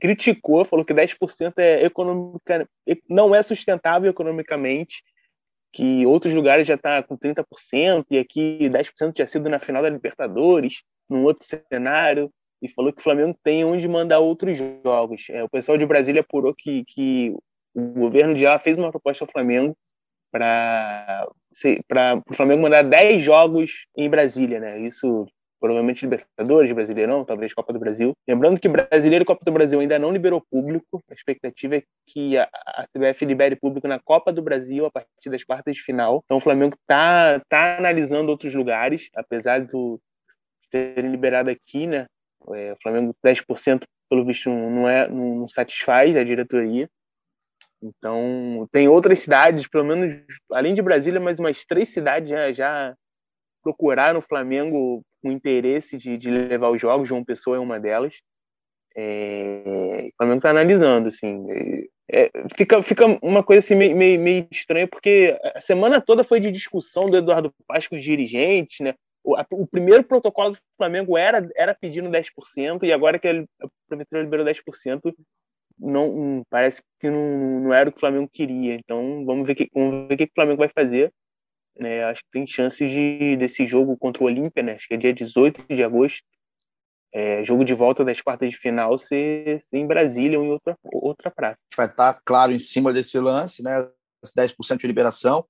[0.00, 2.68] criticou, falou que 10% é econômica,
[3.08, 5.02] não é sustentável economicamente,
[5.72, 9.90] que outros lugares já está com 30%, e aqui 10% tinha sido na final da
[9.90, 12.30] Libertadores, num outro cenário,
[12.60, 15.26] e falou que o Flamengo tem onde mandar outros jogos.
[15.30, 17.34] É, o pessoal de Brasília apurou que, que
[17.74, 19.76] o governo já fez uma proposta ao Flamengo
[20.32, 21.26] para
[22.28, 24.80] o Flamengo mandar 10 jogos em Brasília, né?
[24.80, 25.26] Isso
[25.62, 28.12] provavelmente Libertadores, Brasileirão, talvez Copa do Brasil.
[28.26, 31.00] Lembrando que Brasileiro e Copa do Brasil ainda não liberou público.
[31.08, 35.30] A expectativa é que a, a CBF libere público na Copa do Brasil a partir
[35.30, 36.20] das quartas de final.
[36.24, 40.00] Então o Flamengo está tá analisando outros lugares, apesar do
[40.68, 42.06] terem liberado aqui, né?
[42.54, 46.88] É, o Flamengo 10% pelo visto não é não, satisfaz a diretoria.
[47.82, 50.22] Então, tem outras cidades, pelo menos
[50.52, 52.94] além de Brasília, mais umas três cidades já, já
[53.62, 57.08] procuraram o Flamengo com interesse de, de levar os jogos.
[57.08, 58.14] João Pessoa é uma delas.
[58.96, 61.44] É, o Flamengo está analisando, assim.
[62.10, 66.40] É, fica, fica uma coisa assim meio, meio, meio, estranha, porque a semana toda foi
[66.40, 68.94] de discussão do Eduardo Paz com os dirigentes, né?
[69.24, 73.68] O, a, o, primeiro protocolo do Flamengo era, era pedindo 10%, e agora que a
[73.88, 75.14] Prefeitura liberou 10%,
[75.78, 78.74] não parece que não, não era o que o Flamengo queria.
[78.74, 81.12] Então vamos ver que vamos ver o que o Flamengo vai fazer.
[81.78, 84.74] É, acho que tem chances de desse jogo contra o Olímpia, né?
[84.74, 86.22] Acho que é dia 18 de agosto.
[87.14, 90.78] É, jogo de volta das quartas de final ser, ser em Brasília ou em outra,
[90.84, 91.58] outra praça.
[91.76, 93.88] Vai estar, claro, em cima desse lance, né?
[94.24, 95.44] 10% de liberação.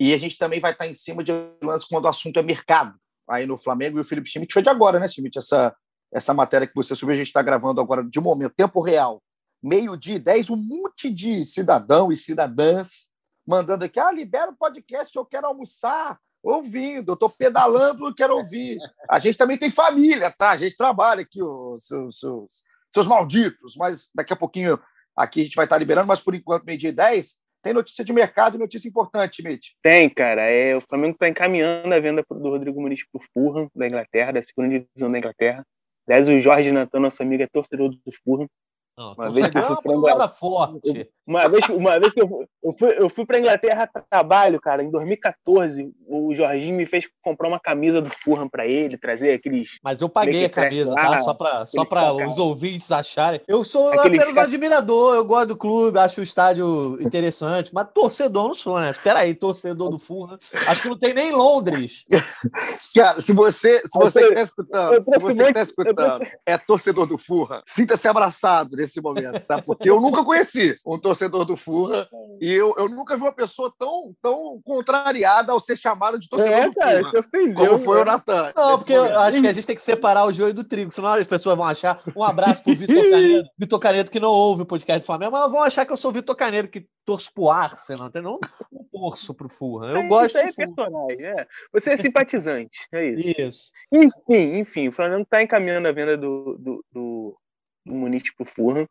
[0.00, 2.94] E a gente também vai estar em cima de lance quando o assunto é mercado.
[3.28, 5.38] Aí no Flamengo e o Felipe Schmidt foi de agora, né, Schmidt?
[5.38, 5.74] Essa,
[6.12, 9.22] essa matéria que você subiu, a gente está gravando agora de momento, tempo real
[9.62, 13.08] meio-dia e dez, um monte de cidadão e cidadãs
[13.46, 18.36] mandando aqui, ah, libera o podcast, eu quero almoçar, ouvindo, eu estou pedalando, eu quero
[18.36, 18.76] ouvir.
[19.08, 20.50] A gente também tem família, tá?
[20.50, 24.78] A gente trabalha aqui, os seus, seus, seus malditos, mas daqui a pouquinho
[25.16, 28.12] aqui a gente vai estar liberando, mas por enquanto, meio-dia e dez, tem notícia de
[28.12, 29.68] mercado e notícia importante, Mitch.
[29.82, 30.42] Tem, cara.
[30.42, 34.32] É, o Flamengo está encaminhando a venda do Rodrigo Muniz para o Fulham, da Inglaterra,
[34.32, 35.66] da segunda divisão da Inglaterra.
[36.06, 38.48] Aliás, o Jorge Natan, nosso amigo, é torcedor do Fulham.
[38.98, 41.08] Não, uma vez que eu fui é uma forte.
[41.24, 44.58] Uma vez, uma vez que eu fui, eu fui, eu fui para Inglaterra a trabalho,
[44.58, 49.34] cara, em 2014, o Jorginho me fez comprar uma camisa do Fulham para ele, trazer
[49.34, 49.78] aqueles.
[49.84, 51.18] Mas eu paguei a camisa, tá?
[51.18, 53.40] Só para só pra os ouvintes acharem.
[53.46, 58.48] Eu sou aqueles apenas admirador, eu gosto do clube, acho o estádio interessante, mas torcedor
[58.48, 58.90] não sou, né?
[58.90, 60.36] Espera aí, torcedor do Fulham.
[60.66, 62.04] Acho que não tem nem em Londres.
[62.96, 67.62] Cara, se você, se você está escutando, se você está escutando, é torcedor do Fulham,
[67.66, 69.60] sinta-se abraçado nesse momento, tá?
[69.60, 72.08] Porque eu nunca conheci um torcedor do Furra
[72.40, 76.54] e eu, eu nunca vi uma pessoa tão, tão contrariada ao ser chamada de torcedor
[76.54, 78.02] é, do cara, Furra, ofendeu, como foi né?
[78.02, 78.52] o Natan.
[78.56, 79.12] Não, porque momento.
[79.12, 81.56] eu acho que a gente tem que separar o joio do trigo, senão as pessoas
[81.56, 85.06] vão achar um abraço pro Vitor Canedo, Vitor Canedo que não ouve o podcast do
[85.06, 88.38] Flamengo, mas vão achar que eu sou o Vitor Canedo que torço pro Arsenal, entendeu?
[88.72, 89.88] Não torço pro Furra.
[89.88, 91.46] Eu é, gosto isso do é personagem, é.
[91.72, 93.40] Você é simpatizante, é isso.
[93.40, 93.72] Isso.
[93.92, 97.38] Enfim, enfim, o Flamengo está encaminhando a venda do, do, do,
[97.88, 98.86] do Muniz pro Fulham.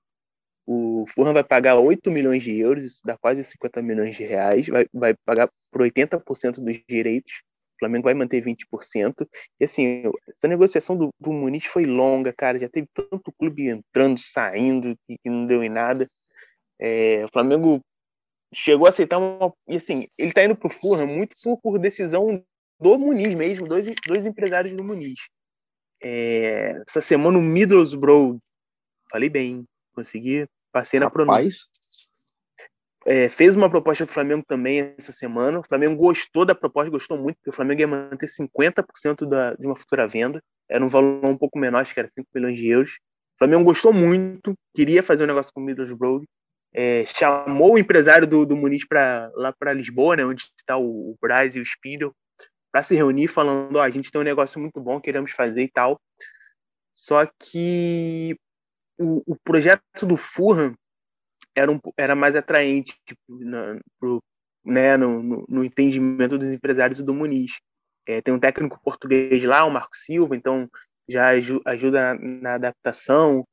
[0.66, 4.68] O Fulham vai pagar 8 milhões de euros, isso dá quase 50 milhões de reais,
[4.68, 7.42] vai, vai pagar por 80% dos direitos,
[7.76, 9.28] o Flamengo vai manter 20%.
[9.60, 14.20] E assim, essa negociação do, do Muniz foi longa, cara, já teve tanto clube entrando,
[14.20, 16.06] saindo, que, que não deu em nada.
[16.80, 17.82] É, o Flamengo
[18.54, 19.54] chegou a aceitar uma.
[19.68, 22.44] E assim, ele tá indo pro Fulham muito por, por decisão
[22.80, 25.20] do Muniz mesmo, dois, dois empresários do Muniz.
[26.02, 28.40] É, essa semana o Middlesbrough,
[29.10, 30.48] falei bem, consegui
[30.78, 31.66] Passei na pronúncia.
[33.06, 35.60] É, fez uma proposta para o Flamengo também essa semana.
[35.60, 39.66] O Flamengo gostou da proposta, gostou muito, porque o Flamengo ia manter 50% da, de
[39.66, 40.40] uma futura venda.
[40.70, 42.92] Era um valor um pouco menor, acho que era 5 milhões de euros.
[42.92, 46.24] O Flamengo gostou muito, queria fazer um negócio com o Middlesbrough.
[46.76, 51.12] É, chamou o empresário do, do Muniz para lá para Lisboa, né, onde está o,
[51.12, 52.12] o Braz e o Spindle,
[52.72, 55.72] para se reunir, falando: oh, a gente tem um negócio muito bom, queremos fazer e
[55.72, 56.00] tal.
[56.94, 58.38] Só que
[58.98, 60.76] o, o projeto do Fulham
[61.56, 64.22] era, um, era mais atraente tipo, na, pro,
[64.66, 67.60] né, no, no, no, entendimento dos empresários do Muniz.
[68.08, 70.70] É, tem um técnico português lá, o Marco Silva, então
[71.10, 71.30] já
[71.66, 73.46] ajuda na, na adaptação.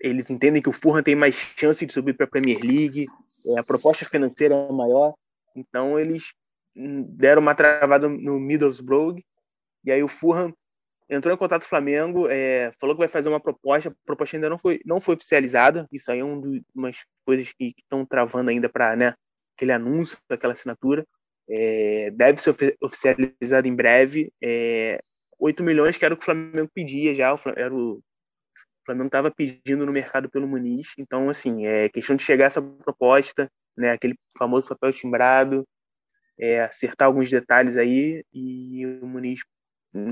[0.00, 3.06] Eles entendem que o Fulham tem mais chance de subir para a Premier League,
[3.46, 5.14] é, a proposta financeira é maior,
[5.54, 6.32] então eles
[6.74, 9.18] hum, deram uma travada no Middlesbrough,
[9.84, 10.54] e aí o Fulham
[11.10, 14.36] entrou em contato com o Flamengo, é, falou que vai fazer uma proposta, a proposta
[14.36, 16.40] ainda não foi, não foi oficializada, isso aí é uma
[16.88, 19.14] das coisas que estão travando ainda para né,
[19.56, 21.04] aquele anúncio, aquela assinatura.
[21.48, 24.32] É, deve ser oficializado em breve.
[24.40, 25.00] É,
[25.38, 28.02] 8 milhões que era o que o Flamengo pedia já, era o, o
[28.86, 30.92] Flamengo estava pedindo no mercado pelo Muniz.
[30.96, 33.90] Então, assim, é questão de chegar essa proposta, né?
[33.90, 35.66] Aquele famoso papel timbrado,
[36.38, 39.40] é, acertar alguns detalhes aí e o Muniz,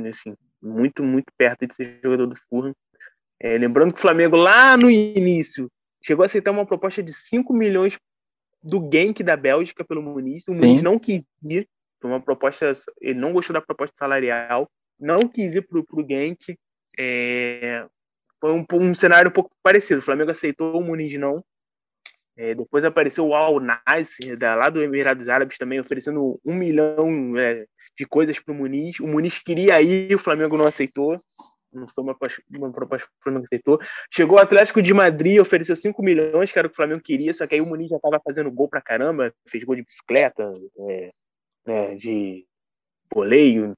[0.09, 2.75] assim, muito, muito perto de ser jogador do Fulham.
[3.41, 5.71] É, lembrando que o Flamengo lá no início
[6.03, 7.97] chegou a aceitar uma proposta de 5 milhões
[8.63, 10.47] do Genk da Bélgica pelo Muniz.
[10.49, 11.69] O Muniz não quis ir,
[12.01, 16.59] foi uma proposta, ele não gostou da proposta salarial, não quis ir para o Genk.
[16.99, 17.87] É,
[18.41, 20.01] foi um, um, cenário um pouco parecido.
[20.01, 21.45] O Flamengo aceitou, o Muniz não.
[22.39, 27.66] É, depois apareceu o Al Nasser, lá do Emirados Árabes, também oferecendo um milhão é,
[27.99, 29.01] de coisas para o Muniz.
[29.01, 31.16] O Muniz queria ir, o Flamengo não aceitou.
[31.72, 32.16] Não foi uma,
[32.57, 33.80] uma proposta que o Flamengo aceitou.
[34.09, 37.32] Chegou o Atlético de Madrid, ofereceu 5 milhões, que era o que o Flamengo queria,
[37.34, 40.53] só que aí o Muniz já estava fazendo gol pra caramba, fez gol de bicicleta,
[40.89, 41.11] é,
[41.66, 42.47] né, de
[43.12, 43.76] voleio.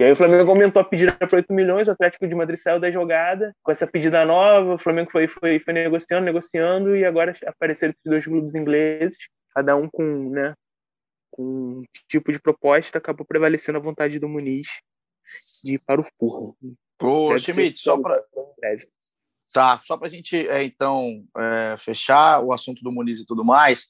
[0.00, 2.80] E aí o Flamengo aumentou a pedida para 8 milhões, o Atlético de Madrid saiu
[2.80, 7.36] da jogada com essa pedida nova, o Flamengo foi, foi, foi negociando, negociando, e agora
[7.44, 9.18] apareceram esses dois clubes ingleses,
[9.54, 10.54] cada um com, né,
[11.30, 14.68] com um tipo de proposta, acabou prevalecendo a vontade do Muniz
[15.62, 16.56] de ir para o Furro.
[17.02, 18.18] Ô, Schmidt, só para
[19.52, 23.44] tá, só para a gente é, então é, fechar o assunto do Muniz e tudo
[23.44, 23.88] mais,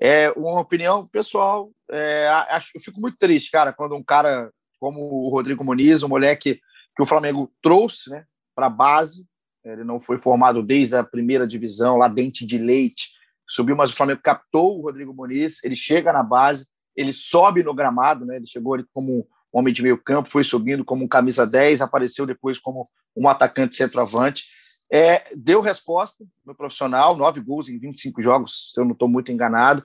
[0.00, 1.72] é uma opinião pessoal.
[1.90, 6.08] É, acho, eu fico muito triste, cara, quando um cara como o Rodrigo Muniz, um
[6.08, 6.60] moleque
[6.96, 8.24] que o Flamengo trouxe né,
[8.54, 9.26] para a base.
[9.64, 13.10] Ele não foi formado desde a primeira divisão, lá dente de leite,
[13.46, 15.62] subiu, mas o Flamengo captou o Rodrigo Muniz.
[15.62, 16.66] Ele chega na base,
[16.96, 20.44] ele sobe no gramado, né, ele chegou ali como um homem de meio campo, foi
[20.44, 22.84] subindo como um camisa 10, apareceu depois como
[23.16, 24.44] um atacante centroavante.
[24.90, 29.30] É, deu resposta no profissional, nove gols em 25 jogos, se eu não estou muito
[29.30, 29.84] enganado.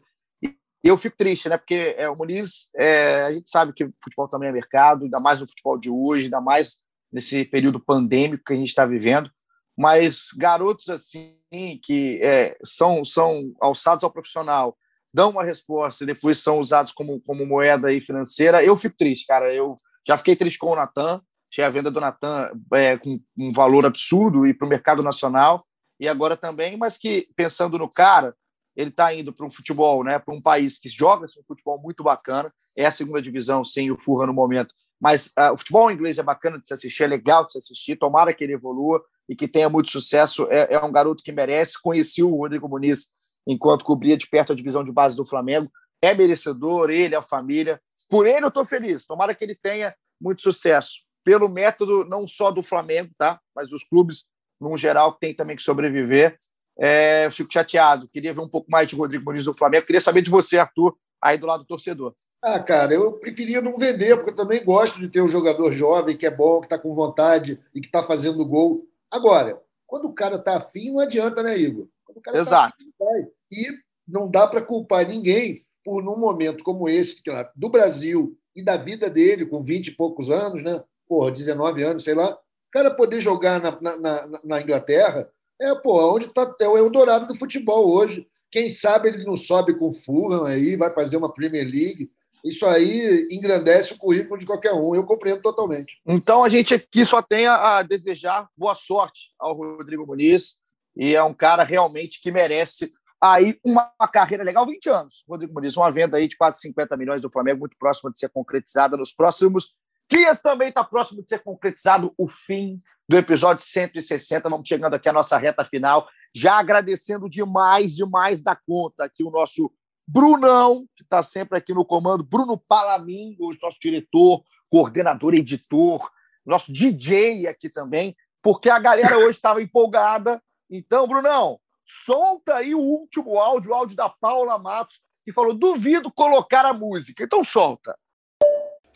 [0.83, 1.57] E eu fico triste, né?
[1.57, 5.19] Porque é, o Muniz, é, a gente sabe que o futebol também é mercado, ainda
[5.19, 6.77] mais no futebol de hoje, ainda mais
[7.11, 9.29] nesse período pandêmico que a gente está vivendo.
[9.77, 11.37] Mas garotos assim,
[11.81, 14.75] que é, são, são alçados ao profissional,
[15.13, 19.25] dão uma resposta e depois são usados como, como moeda aí financeira, eu fico triste,
[19.25, 19.53] cara.
[19.53, 19.75] Eu
[20.05, 23.85] já fiquei triste com o Natan, tinha a venda do Natan é, com um valor
[23.85, 25.63] absurdo e para o mercado nacional,
[25.99, 28.35] e agora também, mas que pensando no cara,
[28.75, 32.03] ele está indo para um futebol, né, para um país que joga um futebol muito
[32.03, 36.17] bacana, é a segunda divisão sem o Furra no momento, mas uh, o futebol inglês
[36.17, 39.35] é bacana de se assistir, é legal de se assistir, tomara que ele evolua e
[39.35, 43.07] que tenha muito sucesso, é, é um garoto que merece, conheci o Rodrigo Muniz
[43.45, 45.69] enquanto cobria de perto a divisão de base do Flamengo,
[46.01, 50.41] é merecedor, ele, a família, por ele eu estou feliz, tomara que ele tenha muito
[50.41, 54.25] sucesso, pelo método não só do Flamengo, tá, mas dos clubes
[54.59, 56.37] no geral que tem também que sobreviver,
[56.77, 58.07] é, fico chateado.
[58.07, 59.85] Queria ver um pouco mais de Rodrigo Muniz do Flamengo.
[59.85, 62.13] Queria saber de você, Arthur, aí do lado do torcedor.
[62.41, 66.17] Ah, cara, eu preferia não vender, porque eu também gosto de ter um jogador jovem
[66.17, 68.85] que é bom, que está com vontade e que está fazendo gol.
[69.09, 71.87] Agora, quando o cara está afim, não adianta, né, Igor?
[72.03, 72.75] Quando o cara Exato.
[72.99, 73.27] Tá afim.
[73.51, 73.67] E
[74.07, 77.21] não dá para culpar ninguém por, num momento como esse,
[77.55, 80.83] do Brasil e da vida dele, com 20 e poucos anos, né?
[81.07, 85.29] Porra, 19 anos, sei lá, o cara poder jogar na, na, na, na Inglaterra
[85.63, 88.27] é, pô, onde está é o Eldorado do futebol hoje.
[88.51, 92.11] Quem sabe ele não sobe com o Fulham aí, vai fazer uma Premier League.
[92.43, 94.93] Isso aí engrandece o currículo de qualquer um.
[94.93, 96.01] Eu compreendo totalmente.
[96.05, 100.59] Então a gente aqui só tem a desejar boa sorte ao Rodrigo Muniz.
[100.95, 105.23] E é um cara realmente que merece aí uma carreira legal, 20 anos.
[105.27, 108.29] Rodrigo Muniz, uma venda aí de quase 50 milhões do Flamengo, muito próxima de ser
[108.29, 109.73] concretizada nos próximos
[110.11, 110.41] dias.
[110.41, 112.77] Também está próximo de ser concretizado o fim
[113.07, 114.49] do episódio 160.
[114.49, 116.07] Vamos chegando aqui à nossa reta final.
[116.35, 119.71] Já agradecendo demais, demais da conta aqui o nosso
[120.07, 126.09] Brunão, que está sempre aqui no comando, Bruno Palamin, o nosso diretor, coordenador, editor,
[126.45, 130.41] nosso DJ aqui também, porque a galera hoje estava empolgada.
[130.69, 136.11] Então, Brunão, solta aí o último áudio, o áudio da Paula Matos, que falou: duvido
[136.11, 137.23] colocar a música.
[137.23, 137.97] Então, solta.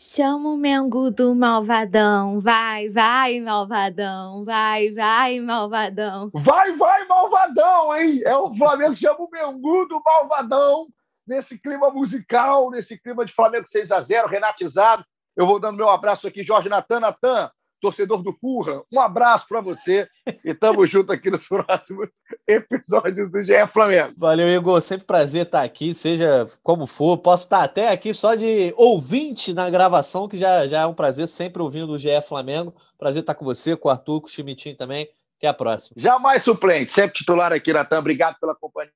[0.00, 6.30] Chama o Mengo do malvadão, vai, vai, malvadão, vai, vai, malvadão.
[6.34, 8.22] Vai, vai, malvadão, hein?
[8.24, 10.86] É o Flamengo que chama o Mengu do malvadão,
[11.26, 15.04] nesse clima musical, nesse clima de Flamengo 6 a 0 renatizado.
[15.36, 19.60] Eu vou dando meu abraço aqui, Jorge Natan, Natan, torcedor do Furra, um abraço para
[19.60, 20.08] você
[20.44, 22.08] e tamo junto aqui nos próximos
[22.46, 24.14] episódios do GE Flamengo.
[24.16, 24.80] Valeu, Igor.
[24.82, 27.18] Sempre prazer estar aqui, seja como for.
[27.18, 31.28] Posso estar até aqui só de ouvinte na gravação, que já, já é um prazer,
[31.28, 32.74] sempre ouvindo o GE Flamengo.
[32.98, 35.08] Prazer estar com você, com o Arthur, com o Chimitinho também.
[35.38, 35.94] Até a próxima.
[35.96, 38.00] Jamais suplente, sempre titular aqui, Natan.
[38.00, 38.90] Obrigado pela companhia,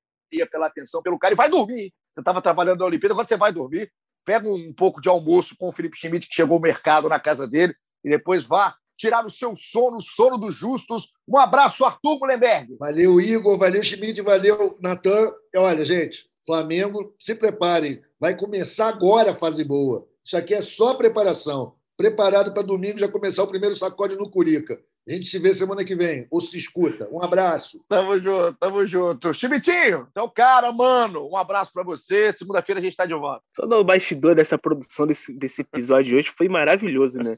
[0.50, 1.34] pela atenção, pelo cara.
[1.34, 1.92] E vai dormir.
[2.10, 3.90] Você estava trabalhando na Olimpíada, agora você vai dormir.
[4.24, 7.46] Pega um pouco de almoço com o Felipe Schmidt, que chegou ao mercado na casa
[7.46, 7.74] dele,
[8.04, 11.12] e depois vá tirar o seu sono, o sono dos justos.
[11.26, 12.76] Um abraço, Arthur Mullenberg.
[12.78, 13.58] Valeu, Igor.
[13.58, 14.20] Valeu, Schmidt.
[14.22, 15.32] Valeu, Natan.
[15.56, 18.00] Olha, gente, Flamengo, se preparem.
[18.20, 20.06] Vai começar agora a fase boa.
[20.24, 21.74] Isso aqui é só preparação.
[21.96, 24.80] Preparado para domingo já começar o primeiro sacode no Curica.
[25.08, 26.28] A gente se vê semana que vem.
[26.30, 27.08] Ou se escuta.
[27.10, 27.84] Um abraço.
[27.88, 29.34] Tamo junto, tamo junto.
[29.34, 32.32] Chimitinho, então, cara, mano, um abraço para você.
[32.32, 33.42] Segunda-feira a gente tá de volta.
[33.56, 37.36] Só no bastidor dessa produção desse, desse episódio de hoje foi maravilhoso, né?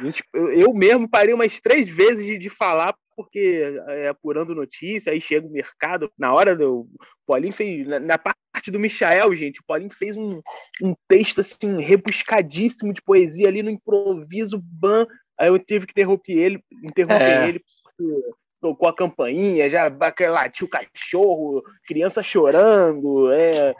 [0.00, 5.20] Gente, eu, mesmo parei umas três vezes de, de falar, porque é, apurando notícia, aí
[5.20, 6.10] chega o mercado.
[6.16, 6.80] Na hora do.
[6.80, 6.88] O
[7.26, 7.86] Paulinho fez.
[7.86, 10.40] Na, na parte do Michael, gente, o Paulinho fez um,
[10.82, 15.06] um texto assim, rebuscadíssimo de poesia ali no improviso, ban.
[15.38, 17.48] Aí eu tive que interromper ele, interromper É.
[17.48, 18.22] ele, porque
[18.60, 19.88] tocou a campainha, já
[20.28, 23.74] latiu o cachorro, criança chorando, é,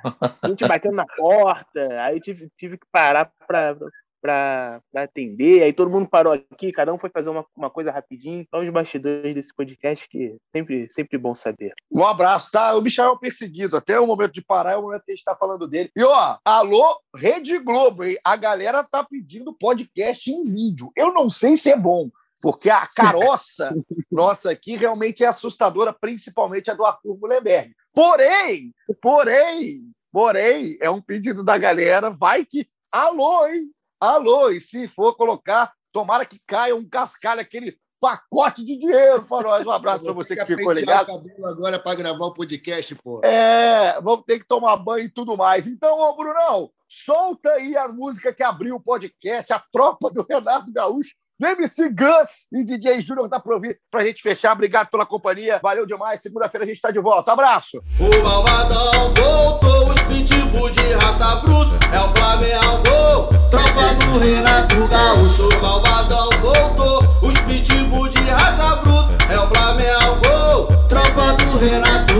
[0.46, 1.88] gente batendo na porta.
[2.02, 3.76] Aí eu tive, tive que parar pra,
[4.20, 5.62] pra atender.
[5.62, 8.40] Aí todo mundo parou aqui, cada um foi fazer uma, uma coisa rapidinho.
[8.40, 11.72] Então, os bastidores desse podcast que sempre, sempre bom saber.
[11.90, 12.74] Um abraço, tá?
[12.74, 13.76] O Michel é perseguido.
[13.76, 15.90] Até o momento de parar é o momento que a gente tá falando dele.
[15.96, 18.16] E ó, alô, Rede Globo, hein?
[18.24, 20.90] A galera tá pedindo podcast em vídeo.
[20.96, 22.10] Eu não sei se é bom,
[22.40, 23.74] porque a caroça
[24.10, 27.72] nossa aqui realmente é assustadora, principalmente a do Arthur Mullenberg.
[27.92, 32.10] Porém, porém, porém, é um pedido da galera.
[32.10, 32.66] Vai que.
[32.92, 33.70] Alô, hein?
[34.00, 39.48] Alô, e se for colocar, tomara que caia um cascalho, aquele pacote de dinheiro para
[39.48, 39.66] nós.
[39.66, 41.06] Um abraço para você que ficou ligado.
[41.06, 43.20] cabelo agora para gravar o podcast, pô.
[43.24, 45.66] É, vamos ter que tomar banho e tudo mais.
[45.66, 50.72] Então, ô Brunão, solta aí a música que abriu o podcast, a tropa do Renato
[50.72, 54.52] Gaúcho, do MC Gus e DJ Júnior da Provi, pra gente fechar.
[54.52, 55.60] Obrigado pela companhia.
[55.62, 56.20] Valeu demais.
[56.20, 57.32] Segunda-feira a gente tá de volta.
[57.32, 57.80] Abraço.
[58.00, 61.78] O malvadão voltou, os pitbull de raça bruta.
[61.92, 65.48] É o Flamengo, tropa do Renato Gaúcho.
[65.48, 69.32] O malvadão voltou, os pitbull de raça bruta.
[69.32, 72.18] É o Flamengo, tropa do Renato